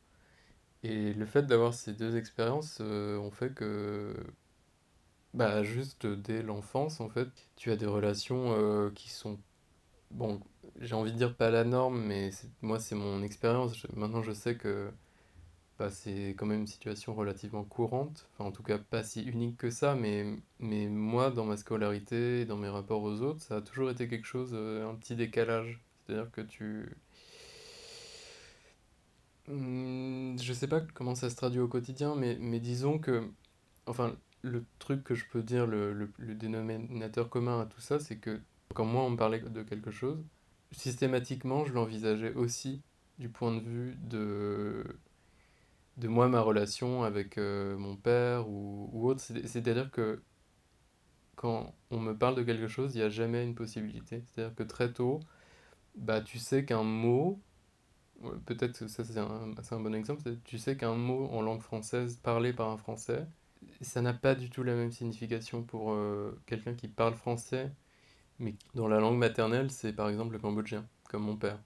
[0.84, 4.15] Et le fait d'avoir ces deux expériences euh, ont fait que
[5.34, 9.40] bah, juste dès l'enfance en fait, tu as des relations qui sont
[10.12, 10.42] bon,
[10.80, 13.86] j'ai envie de dire pas la norme, mais moi c'est mon expérience.
[13.94, 14.92] Maintenant je sais que
[15.80, 19.58] bah, c'est quand même une situation relativement courante, enfin en tout cas pas si unique
[19.58, 20.26] que ça, mais,
[20.60, 24.26] mais moi dans ma scolarité, dans mes rapports aux autres, ça a toujours été quelque
[24.26, 25.82] chose, euh, un petit décalage.
[26.06, 26.98] C'est-à-dire que tu...
[29.48, 33.30] Hmm, je sais pas comment ça se traduit au quotidien, mais, mais disons que,
[33.86, 34.16] enfin,
[34.48, 38.18] le truc que je peux dire, le, le, le dénominateur commun à tout ça, c'est
[38.18, 38.41] que
[38.74, 40.24] quand moi on me parlait de quelque chose,
[40.72, 42.82] systématiquement je l'envisageais aussi
[43.20, 44.84] du point de vue de
[45.98, 49.22] de moi, ma relation avec euh, mon père ou, ou autre.
[49.22, 50.22] C'est- C'est-à-dire que
[51.36, 54.24] quand on me parle de quelque chose, il n'y a jamais une possibilité.
[54.26, 55.20] C'est-à-dire que très tôt,
[55.95, 57.41] bah, tu sais qu'un mot,
[58.45, 62.18] peut-être que ça c'est un, un bon exemple, tu sais qu'un mot en langue française
[62.24, 63.28] parlé par un Français,
[63.82, 67.72] ça n'a pas du tout la même signification pour euh, quelqu'un qui parle français,
[68.39, 71.59] mais dans la langue maternelle, c'est par exemple le cambodgien, comme mon père.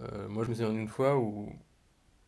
[0.00, 1.52] Euh, moi, je me souviens d'une fois où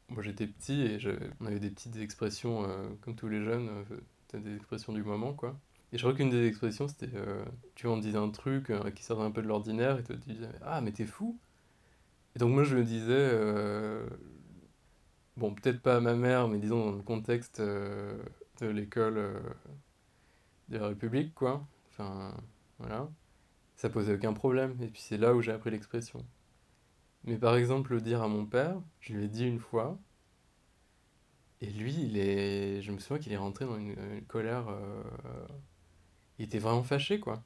[0.09, 0.99] moi j'étais petit et
[1.41, 3.85] on avait des petites expressions, euh, comme tous les jeunes,
[4.35, 5.59] des expressions du moment, quoi.
[5.93, 7.11] Et je crois qu'une des expressions, c'était,
[7.75, 10.49] tu vois, on disait un truc qui sortait un peu de l'ordinaire, et tu disais,
[10.63, 11.39] ah, mais t'es fou!
[12.37, 13.29] Et donc moi je me disais,
[15.41, 18.23] bon, peut-être pas à ma mère, mais disons dans le contexte euh,
[18.61, 19.41] de l'école euh,
[20.69, 21.67] de la République, quoi.
[21.91, 22.35] Enfin,
[22.79, 23.09] voilà.
[23.77, 24.77] Ça posait aucun problème.
[24.83, 26.25] Et puis c'est là où j'ai appris l'expression.
[27.25, 29.99] Mais par exemple, le dire à mon père, je lui ai dit une fois,
[31.61, 33.95] et lui, il est, je me souviens qu'il est rentré dans une,
[34.29, 34.69] colère.
[34.69, 35.03] euh,
[36.39, 37.45] Il était vraiment fâché, quoi.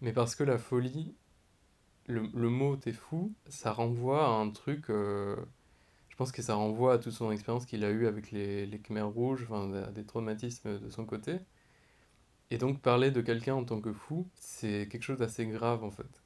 [0.00, 1.14] Mais parce que la folie,
[2.06, 4.90] le, le mot t'es fou, ça renvoie à un truc.
[6.18, 9.08] Pense que ça renvoie à toute son expérience qu'il a eue avec les, les Khmers
[9.08, 11.38] rouges, enfin, à des traumatismes de son côté.
[12.50, 15.90] Et donc, parler de quelqu'un en tant que fou, c'est quelque chose d'assez grave, en
[15.90, 16.22] fait.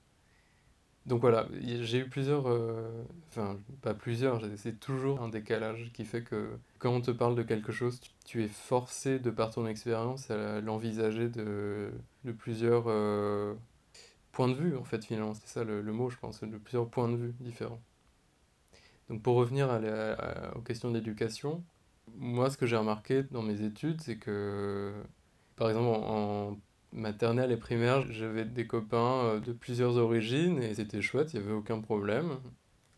[1.06, 6.22] Donc voilà, j'ai eu plusieurs, euh, enfin pas plusieurs, c'est toujours un décalage qui fait
[6.22, 10.30] que quand on te parle de quelque chose, tu, es forcé de par ton expérience
[10.30, 11.90] à l'envisager de,
[12.24, 13.54] de plusieurs euh,
[14.32, 17.08] points de vue en fait finalement, c'est ça le mot je pense, de plusieurs points
[17.08, 17.80] de vue différents.
[19.08, 21.64] Donc pour revenir à la- aux questions d'éducation,
[22.16, 24.92] moi ce que j'ai remarqué dans mes études c'est que
[25.56, 26.58] par exemple en,
[26.92, 31.46] maternelle et primaire j'avais des copains euh, de plusieurs origines et c'était chouette, il n'y
[31.46, 32.38] avait aucun problème.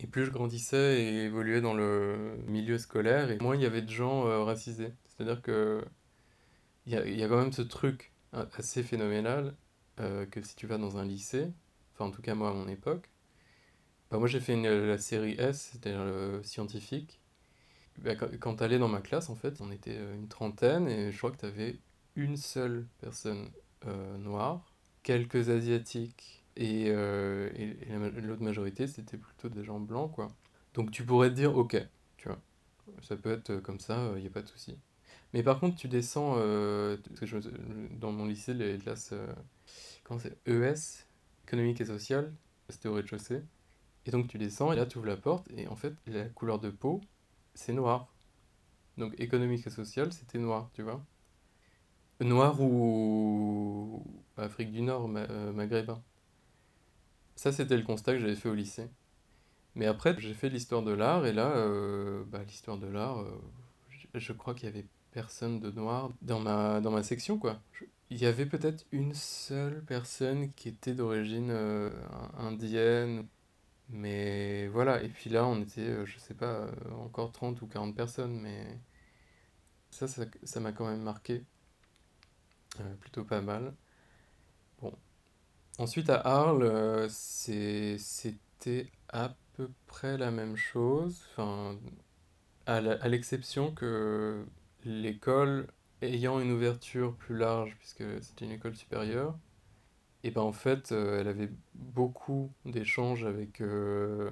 [0.01, 3.81] Et plus je grandissais et évoluais dans le milieu scolaire, et moins il y avait
[3.81, 4.93] de gens euh, racisés.
[5.07, 5.83] C'est-à-dire que
[6.85, 9.55] il y a, y a quand même ce truc euh, assez phénoménal
[9.99, 11.51] euh, que si tu vas dans un lycée,
[11.93, 13.09] enfin en tout cas moi à mon époque,
[14.11, 17.19] bah moi j'ai fait la série S, c'est-à-dire le scientifique.
[17.99, 21.11] Bah, quand quand t'allais dans ma classe en fait, on était euh, une trentaine et
[21.11, 21.79] je crois que t'avais
[22.15, 23.49] une seule personne
[23.87, 27.77] euh, noire, quelques asiatiques et, euh, et,
[28.21, 30.27] l'autre majorité c'était plutôt des gens blancs quoi.
[30.73, 31.77] Donc tu pourrais te dire ok,
[32.17, 32.39] tu vois,
[33.01, 34.77] ça peut être comme ça, il n'y a pas de souci.
[35.33, 39.13] Mais par contre tu descends, dans mon lycée les classes,
[40.03, 41.05] comment c'est, ES,
[41.45, 42.33] économique et sociale,
[42.69, 43.41] c'était au rez-de-chaussée.
[44.05, 46.59] Et donc tu descends et là tu ouvres la porte et en fait la couleur
[46.59, 47.01] de peau
[47.53, 48.07] c'est noir.
[48.97, 51.03] Donc économique et social c'était noir, tu vois.
[52.21, 54.03] Noir ou
[54.37, 56.01] Afrique du Nord, ma- euh, maghrébin.
[57.35, 58.89] Ça c'était le constat que j'avais fait au lycée.
[59.75, 63.41] Mais après j'ai fait l'histoire de l'art et là, euh, bah, l'histoire de l'art, euh,
[64.13, 67.59] je, crois qu'il y avait personne de noir dans ma, section quoi.
[68.09, 71.89] Il y avait peut-être une seule personne qui était d'origine euh,
[72.37, 73.25] indienne
[73.89, 77.67] Mais voilà, et puis là, on était, euh, je sais pas, euh, encore 30 ou
[77.67, 78.79] 40 personnes, mais
[79.91, 81.43] ça, ça, m'a quand même marqué,
[82.79, 83.73] euh, plutôt pas mal.
[84.81, 84.93] Bon.
[85.79, 91.77] Ensuite, à Arles, c'était à peu près la même chose, enfin,
[92.65, 94.45] à l'exception que
[94.85, 95.67] l'école
[96.01, 99.37] ayant une ouverture plus large, puisque c'était une école supérieure,
[100.25, 104.31] et ben en fait, euh, elle avait beaucoup d'échanges avec euh,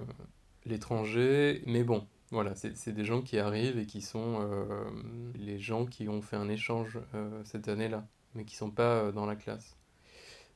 [0.65, 4.89] l'étranger, mais bon, voilà, c'est des gens qui arrivent et qui sont euh,
[5.35, 6.99] les gens qui ont fait un échange
[7.43, 9.77] cette année-là, mais qui sont pas dans la classe.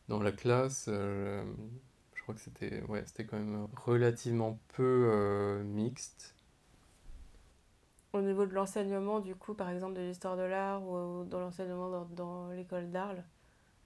[0.07, 6.33] Dans la classe, je crois que c'était ouais, quand même relativement peu mixte.
[8.11, 11.91] Au niveau de l'enseignement, du coup, par exemple de l'histoire de l'art ou dans l'enseignement
[11.91, 13.23] dans, dans l'école d'Arles,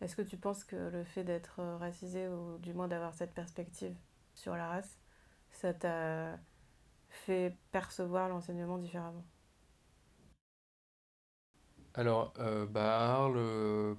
[0.02, 3.34] est-ce que tu penses que le fait d'être euh, racisé ou du moins d'avoir cette
[3.34, 3.96] perspective
[4.34, 5.00] sur la race,
[5.52, 6.40] ça t'a
[7.10, 9.26] fait percevoir l'enseignement différemment?
[11.94, 13.96] Alors, euh, bah, Arles, euh,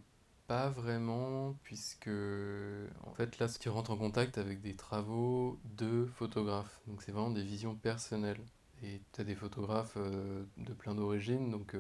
[0.47, 6.81] pas vraiment, puisque en fait là, tu rentres en contact avec des travaux de photographes.
[6.87, 8.41] Donc c'est vraiment des visions personnelles.
[8.83, 11.77] Et tu as des photographes euh, de plein d'origines, donc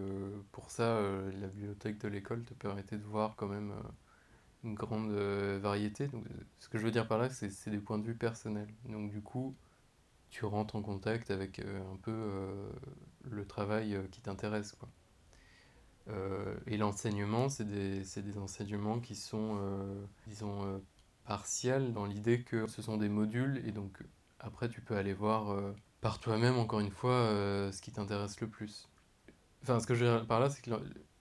[0.52, 1.00] pour ça,
[1.40, 3.72] la bibliothèque de l'école te permettait de voir quand même
[4.64, 6.08] une grande euh, variété.
[6.08, 8.68] Donc, euh, ce que je veux dire par là, c'est des points de vue personnels.
[8.88, 9.54] Donc du coup,
[10.30, 12.30] tu rentres en contact avec euh, un peu
[13.30, 14.88] le travail qui t'intéresse, quoi.
[16.66, 19.56] Et l'enseignement, c'est des, des enseignements qui sont,
[20.26, 20.78] disons, euh,
[21.24, 24.02] partiels dans l'idée que ce sont des modules et donc
[24.40, 25.56] après tu peux aller voir
[26.00, 27.28] par toi-même, encore une fois,
[27.72, 28.88] ce qui t'intéresse le plus.
[29.62, 30.72] Enfin, ce que je veux dire par là, c'est que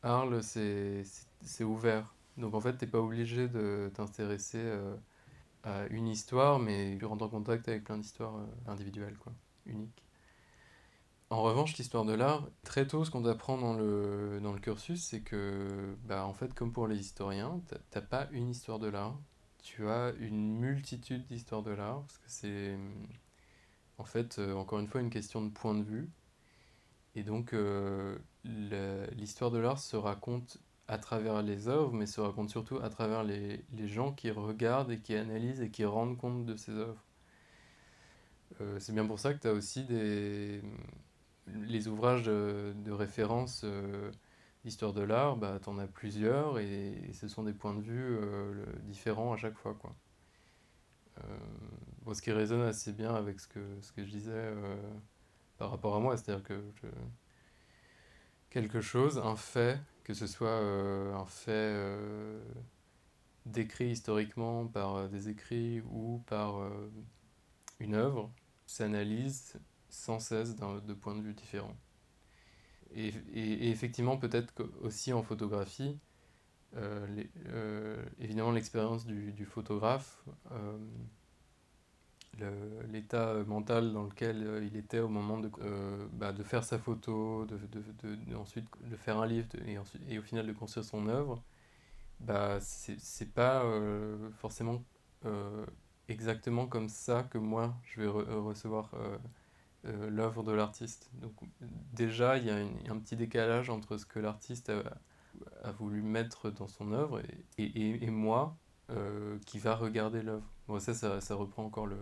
[0.02, 2.16] Arles, c'est ouvert.
[2.42, 4.96] Donc en fait, t'es pas obligé de t'intéresser euh,
[5.64, 9.32] à une histoire, mais tu rentres en contact avec plein d'histoires euh, individuelles, quoi,
[9.66, 10.04] uniques.
[11.30, 15.02] En revanche, l'histoire de l'art, très tôt, ce qu'on apprend dans le, dans le cursus,
[15.02, 19.18] c'est que, bah, en fait, comme pour les historiens, t'as pas une histoire de l'art,
[19.64, 22.78] tu as une multitude d'histoires de l'art, parce que c'est,
[23.98, 26.10] en fait, euh, encore une fois, une question de point de vue.
[27.16, 27.54] Et donc,
[28.44, 30.60] l'histoire de l'art se raconte
[30.92, 34.92] à travers les œuvres, mais se raconte surtout à travers les, les gens qui regardent
[34.92, 37.02] et qui analysent et qui rendent compte de ces œuvres.
[38.60, 40.62] Euh, c'est bien pour ça que tu as aussi des,
[41.48, 44.12] les ouvrages de, de référence euh,
[44.66, 48.18] d'histoire de l'art, bah, tu en as plusieurs et, ce sont des points de vue
[48.22, 49.96] euh, différents à chaque fois, quoi.
[51.20, 51.38] Euh,
[52.04, 54.54] bon, ce qui résonne assez bien avec ce que, ce que je disais
[55.58, 56.62] par rapport à moi, c'est-à-dire que
[58.50, 59.80] quelque chose, un fait,
[60.12, 62.44] que ce soit euh, un fait euh,
[63.46, 66.70] décrit historiquement par euh, des écrits ou par
[67.80, 68.30] une œuvre,
[68.66, 69.54] s'analyse
[69.88, 71.78] sans cesse de points de vue différents.
[72.94, 75.98] Et, et- effectivement, peut-être aussi en photographie,
[78.20, 80.26] évidemment l'expérience du, photographe,
[82.92, 86.80] l'état mental dans lequel euh, il était au moment de, euh, bah, de faire sa
[86.80, 90.54] photo, de, de- de- ensuite de faire un livre et, ensuite, et au final de
[90.54, 91.44] construire son œuvre,
[92.20, 94.84] bah, c'est pas euh, forcément
[95.26, 95.66] euh,
[96.10, 99.18] exactement comme ça que moi je vais re- euh, recevoir euh,
[99.86, 101.10] euh, l'œuvre de l'artiste.
[101.16, 101.34] Donc
[101.94, 104.84] déjà il y a un petit décalage entre ce que l'artiste a,
[105.64, 107.22] a voulu mettre dans son œuvre
[107.58, 108.58] et, et- et moi
[108.90, 110.48] euh, qui va regarder l'œuvre.
[110.68, 111.98] Bon, ça, ça, reprend encore le,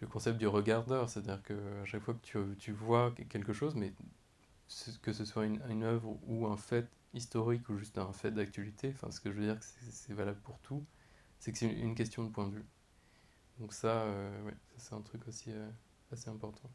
[0.00, 3.74] le concept du regardeur, c'est-à-dire que à chaque fois que tu, tu vois quelque chose,
[3.74, 3.92] mais
[5.02, 8.90] que ce soit une, une œuvre ou un fait historique ou juste un fait d'actualité,
[8.94, 9.58] enfin ce que je veux dire,
[9.90, 10.84] c'est valable pour tout,
[11.38, 12.66] c'est que c'est une, question de point de vue.
[13.58, 15.68] Donc ça, euh, ouais, c'est un truc aussi euh,
[16.12, 16.70] assez important.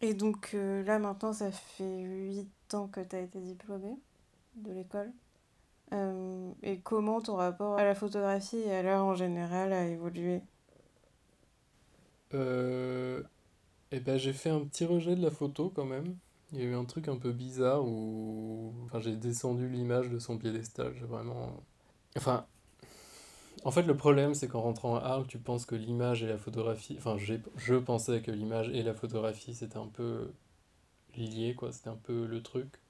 [0.00, 3.98] Et donc là maintenant ça fait 8 ans que tu as été diplômée
[4.56, 5.12] de l'école?
[5.92, 10.42] Euh, et comment ton rapport à la photographie et à l'art en général a évolué?
[12.34, 13.22] Euh,
[13.90, 16.16] eh ben, j'ai fait un petit rejet de la photo quand même.
[16.52, 20.18] Il y a eu un truc un peu bizarre où enfin, j'ai descendu l'image de
[20.18, 20.94] son piédestal.
[20.98, 21.62] J'ai vraiment...
[22.16, 22.46] Enfin,
[23.64, 26.38] en fait, le problème, c'est qu'en rentrant à Arles, tu penses que l'image et la
[26.38, 26.96] photographie...
[26.98, 30.32] Enfin, je pensais que l'image et la photographie, c'était un peu
[31.16, 31.72] lié, quoi.
[31.72, 32.80] C'était un peu le truc.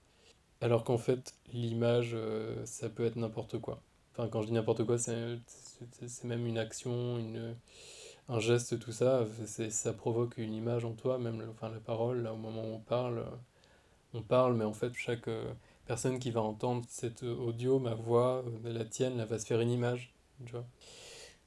[0.61, 3.80] Alors qu'en fait, l'image, euh, ça peut être n'importe quoi.
[4.12, 5.38] Enfin, quand je dis n'importe quoi, c'est
[6.24, 7.54] même une action, une
[8.28, 9.26] un geste, tout ça,
[9.70, 12.78] ça provoque une image en toi, même enfin, la parole, là, au moment où on
[12.78, 13.24] parle, euh,
[14.14, 15.52] on parle, mais en fait, chaque euh,
[15.86, 19.70] personne qui va entendre cet audio, ma voix, la tienne, là, va se faire une
[19.70, 20.14] image,
[20.46, 20.66] tu vois,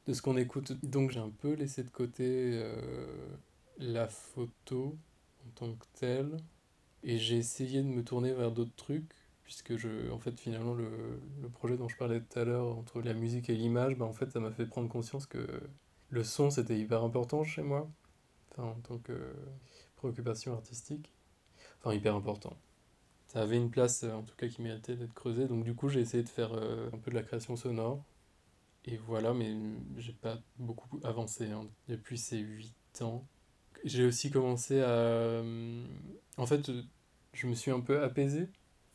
[0.07, 0.73] de ce qu'on écoute.
[0.83, 2.61] Donc j'ai un peu laissé de côté
[3.79, 4.97] la photo
[5.47, 6.37] en tant que telle,
[7.03, 9.11] et j'ai essayé de me tourner vers d'autres trucs,
[9.43, 10.89] puisque je, en fait, finalement, le,
[11.41, 14.13] le projet dont je parlais tout à l'heure, entre la musique et l'image, bah, en
[14.13, 15.47] fait, ça m'a fait prendre conscience que
[16.09, 17.89] le son, c'était hyper important chez moi,
[18.51, 19.13] enfin, en tant que
[19.97, 21.11] préoccupation artistique.
[21.79, 22.57] Enfin, hyper important.
[23.27, 25.47] Ça avait une place, euh, en tout cas, qui méritait d'être creusée.
[25.47, 28.03] Donc, du coup, j'ai essayé de faire euh, un peu de la création sonore.
[28.85, 29.55] Et voilà, mais
[29.97, 33.25] j'ai pas beaucoup avancé hein, depuis ces 8 ans.
[33.83, 34.89] J'ai aussi commencé à...
[34.89, 35.85] euh,
[36.37, 36.71] En fait,
[37.33, 38.47] je me suis un peu apaisé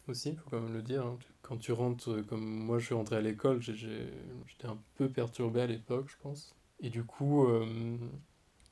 [0.09, 1.05] aussi, faut quand même le dire.
[1.07, 1.18] hein.
[1.43, 5.61] Quand tu rentres, euh, comme moi je suis rentré à l'école, j'étais un peu perturbé
[5.61, 6.55] à l'époque, je pense.
[6.80, 7.99] Et du coup, euh,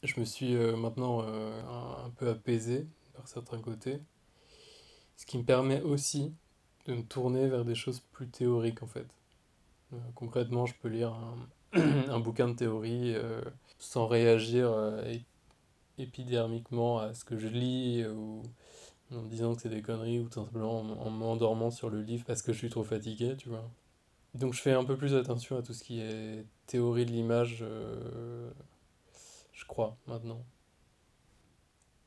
[0.03, 3.99] je me suis maintenant un, peu apaisé par certains côtés.
[5.17, 6.33] Ce qui me permet aussi
[6.87, 9.07] de me tourner vers des choses plus théoriques en fait.
[10.15, 11.19] Concrètement, je peux lire
[11.73, 13.17] un, bouquin de théorie
[13.79, 14.71] sans réagir
[15.99, 18.43] épidermiquement à ce que je lis ou
[19.13, 22.03] en me disant que c'est des conneries ou tout simplement en, en m'endormant sur le
[22.03, 23.71] livre parce que je suis trop fatigué, tu vois.
[24.35, 27.61] Donc je fais un peu plus attention à tout ce qui est théorie de l'image,
[27.63, 28.51] euh,
[29.53, 30.45] je crois, maintenant.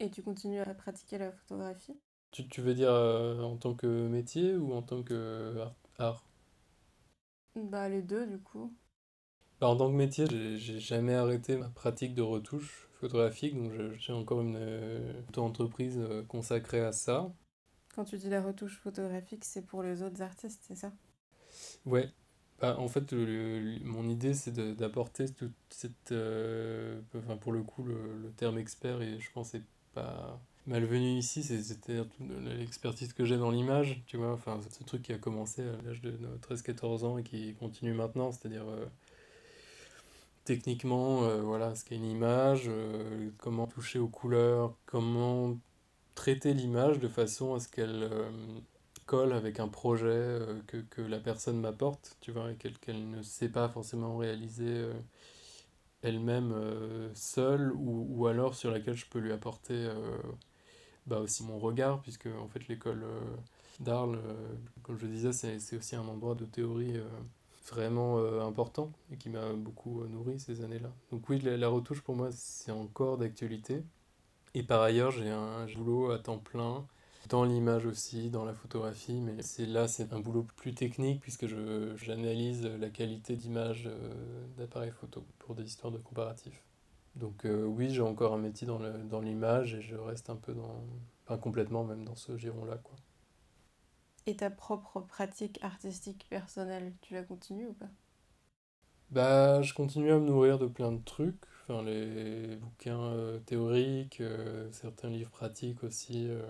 [0.02, 1.98] Et tu continues à pratiquer la photographie?
[2.32, 5.76] Tu, tu veux dire euh, en tant que métier ou en tant que art?
[6.00, 6.24] art?
[7.54, 8.76] Bah les deux du coup.
[9.62, 13.72] Bah, en tant que métier, j'ai j'ai jamais arrêté ma pratique de retouche photographique, donc
[13.98, 17.32] j'ai encore une euh, auto-entreprise euh, consacrée à ça.
[17.96, 20.92] Quand tu dis la retouche photographique, c'est pour les autres artistes, c'est ça?
[21.86, 22.10] Ouais,
[22.60, 26.12] bah, En fait, mon idée, c'est d'apporter toute cette...
[26.12, 31.42] Euh, enfin, pour le coup, le, terme expert, et je pense, c'est pas malvenu ici,
[31.42, 32.04] c'était
[32.44, 36.02] l'expertise que j'ai dans l'image, tu vois, enfin, ce truc qui a commencé à l'âge
[36.02, 36.14] de
[36.48, 38.68] 13-14 ans et qui continue maintenant, c'est-à-dire...
[38.68, 38.86] Euh,
[40.54, 42.70] techniquement, euh, voilà, ce qu'est une image,
[43.38, 45.58] comment toucher aux couleurs, comment
[46.16, 48.10] traiter l'image de façon à ce qu'elle
[49.10, 53.50] colle avec un projet euh, que, la personne m'apporte, tu vois, et qu'elle ne sait
[53.50, 54.94] pas forcément réaliser euh,
[56.04, 59.90] elle-même euh, seule, ou, ou, alors sur laquelle je peux lui apporter
[61.08, 63.04] bah aussi mon regard, puisque en fait l'école
[63.80, 64.22] d'Arles,
[64.84, 66.94] comme je disais, c'est aussi un endroit de théorie
[67.70, 70.92] vraiment important et qui m'a beaucoup nourri ces années-là.
[71.12, 73.84] Donc oui, la, retouche pour moi, c'est encore d'actualité.
[74.54, 76.86] Et par ailleurs, j'ai un boulot à temps plein
[77.28, 79.36] dans l'image aussi, dans la photographie, mais
[79.68, 85.26] là, c'est un boulot plus technique puisque je, j'analyse la qualité d'image euh, d'appareils photo
[85.38, 86.64] pour des histoires de comparatifs.
[87.16, 90.38] Donc euh, oui, j'ai encore un métier dans, le, dans l'image et je reste un
[90.38, 90.84] peu dans,
[91.26, 92.78] enfin complètement même dans ce giron-là.
[92.78, 92.96] Quoi.
[94.30, 97.90] Et ta propre pratique artistique personnelle, tu la continues ou pas?
[99.10, 101.36] Bah, je continue à me nourrir de plein de trucs
[101.86, 106.42] les bouquins euh, théoriques, euh, certains livres pratiques aussi, euh,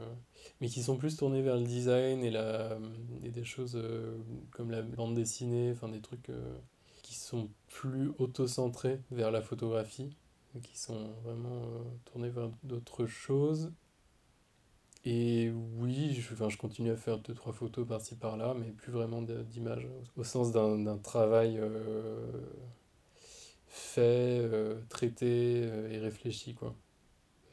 [0.62, 2.78] mais qui sont plus tournés vers le design et, la,
[3.24, 3.78] et des choses
[4.52, 6.32] comme la bande dessinée, enfin des trucs
[7.02, 10.16] qui sont plus auto-centrés vers la photographie,
[10.64, 11.62] qui sont vraiment
[12.06, 13.72] tournés vers d'autres choses.
[15.06, 18.92] Et oui, je, enfin, je continue à faire deux, trois photos par-ci par-là, mais plus
[18.92, 19.88] vraiment d'images,
[20.18, 21.60] au sens d'un travail
[23.70, 26.76] fait, euh, traité euh, et réfléchi, quoi.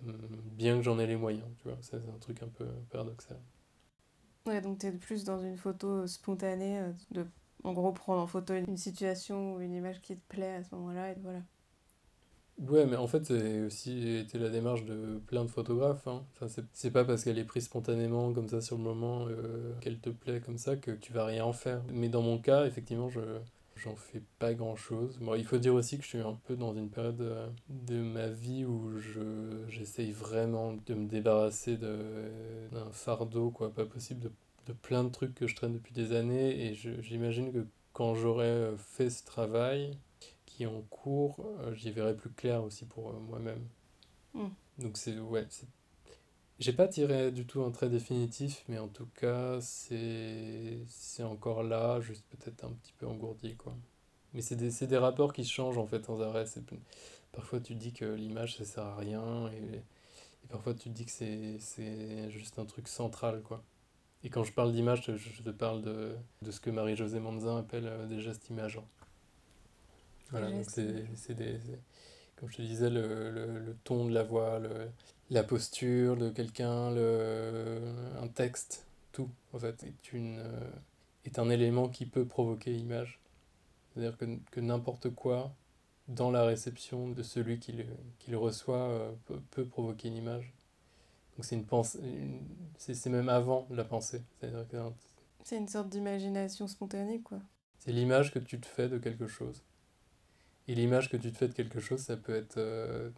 [0.07, 0.15] Hum,
[0.57, 3.39] bien que j'en ai les moyens, tu vois, c'est un truc un peu paradoxal.
[4.47, 7.27] Ouais, donc tu es plus dans une photo spontanée, euh, de
[7.65, 10.75] en gros prendre en photo une situation ou une image qui te plaît à ce
[10.75, 11.41] moment-là, et voilà.
[12.59, 16.07] Ouais, mais en fait, c'est aussi été la démarche de plein de photographes.
[16.09, 16.25] Hein.
[16.41, 19.27] Enfin, c'est pas parce qu'elle est prise spontanément, comme ça, sur le moment,
[19.81, 21.83] qu'elle te plaît comme ça, que tu vas rien en faire.
[21.93, 23.21] Mais dans mon cas, effectivement, je,
[23.77, 25.19] J'en fais pas grand chose.
[25.21, 28.01] Bon, il faut dire aussi que je suis un peu dans une période euh, de
[28.01, 29.21] ma vie où je,
[29.69, 33.71] j'essaye vraiment de me débarrasser d'un fardeau, quoi.
[33.71, 34.33] Pas possible de,
[34.67, 36.67] de plein de trucs que je traîne depuis des années.
[36.67, 39.99] Et j'imagine que quand j'aurai euh, fait ce travail
[40.57, 43.63] qui est en cours, euh, j'y verrai plus clair aussi pour moi-même.
[44.33, 44.47] Mm.
[44.79, 45.47] Donc c'est, ouais,
[46.59, 51.63] j'ai pas tiré du tout un trait définitif, mais en tout cas, c'est c'est encore
[51.63, 53.77] là, juste peut-être un petit peu engourdi, quoi.
[54.33, 56.45] Mais c'est des, des rapports qui changent, en fait, sans arrêt.
[57.33, 61.05] Parfois, tu dis que l'image, ça sert à rien, et, et parfois, tu te dis
[61.05, 63.63] que c'est juste un truc central, quoi.
[64.25, 67.87] Et quand je parle d'image, je, te parle de, de ce que Marie-Josée Manzin appelle
[67.87, 68.89] euh, des gestes imageants.
[70.31, 71.61] Voilà, donc c'est des
[72.37, 74.91] comme je te disais, le, le, le ton de la voix, le,
[75.31, 76.95] la posture de quelqu'un,
[78.21, 80.71] un texte, tout, en fait, est, une, euh,
[81.25, 83.21] est un élément qui peut provoquer image.
[83.91, 85.55] C'est-à-dire que, que n'importe quoi,
[86.09, 87.87] dans la réception de celui qui le,
[88.19, 90.53] qui le reçoit, euh, peut, peut, provoquer une image.
[91.37, 92.01] Donc c'est une pensée,
[92.79, 94.23] c'est même avant la pensée.
[95.45, 97.39] C'est une sorte d'imagination spontanée, quoi.
[97.79, 99.63] C'est l'image que tu te fais de quelque chose.
[100.69, 103.11] Et l'image que tu te fais de quelque chose, ça peut être, euh,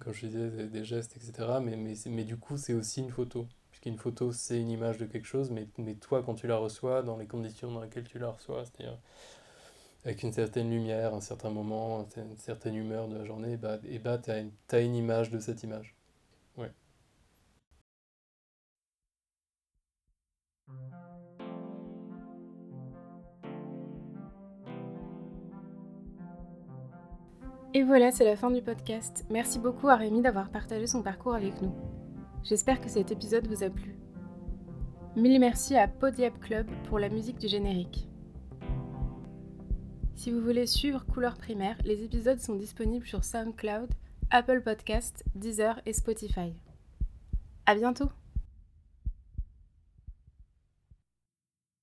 [0.00, 1.60] comme je disais, des, gestes, etc.
[1.60, 3.46] Mais, mais, mais du coup, c'est aussi une photo.
[3.70, 7.02] Puisqu'une photo, c'est une image de quelque chose, mais, mais toi, quand tu la reçois,
[7.02, 8.98] dans les conditions dans lesquelles tu la reçois, c'est-à-dire
[10.04, 13.98] avec une certaine lumière, un certain moment, une certaine humeur de la journée, bah, et
[13.98, 15.94] bah, tu as, une image de cette image.
[16.56, 16.72] Ouais.
[27.74, 29.24] Et voilà, c'est la fin du podcast.
[29.30, 31.72] Merci beaucoup à Rémi d'avoir partagé son parcours avec nous.
[32.42, 33.96] J'espère que cet épisode vous a plu.
[35.16, 38.08] Mille merci à Podiap Club pour la musique du générique.
[40.14, 43.88] Si vous voulez suivre Couleur Primaire, les épisodes sont disponibles sur SoundCloud,
[44.30, 46.52] Apple Podcast, Deezer et Spotify.
[47.64, 48.10] À bientôt!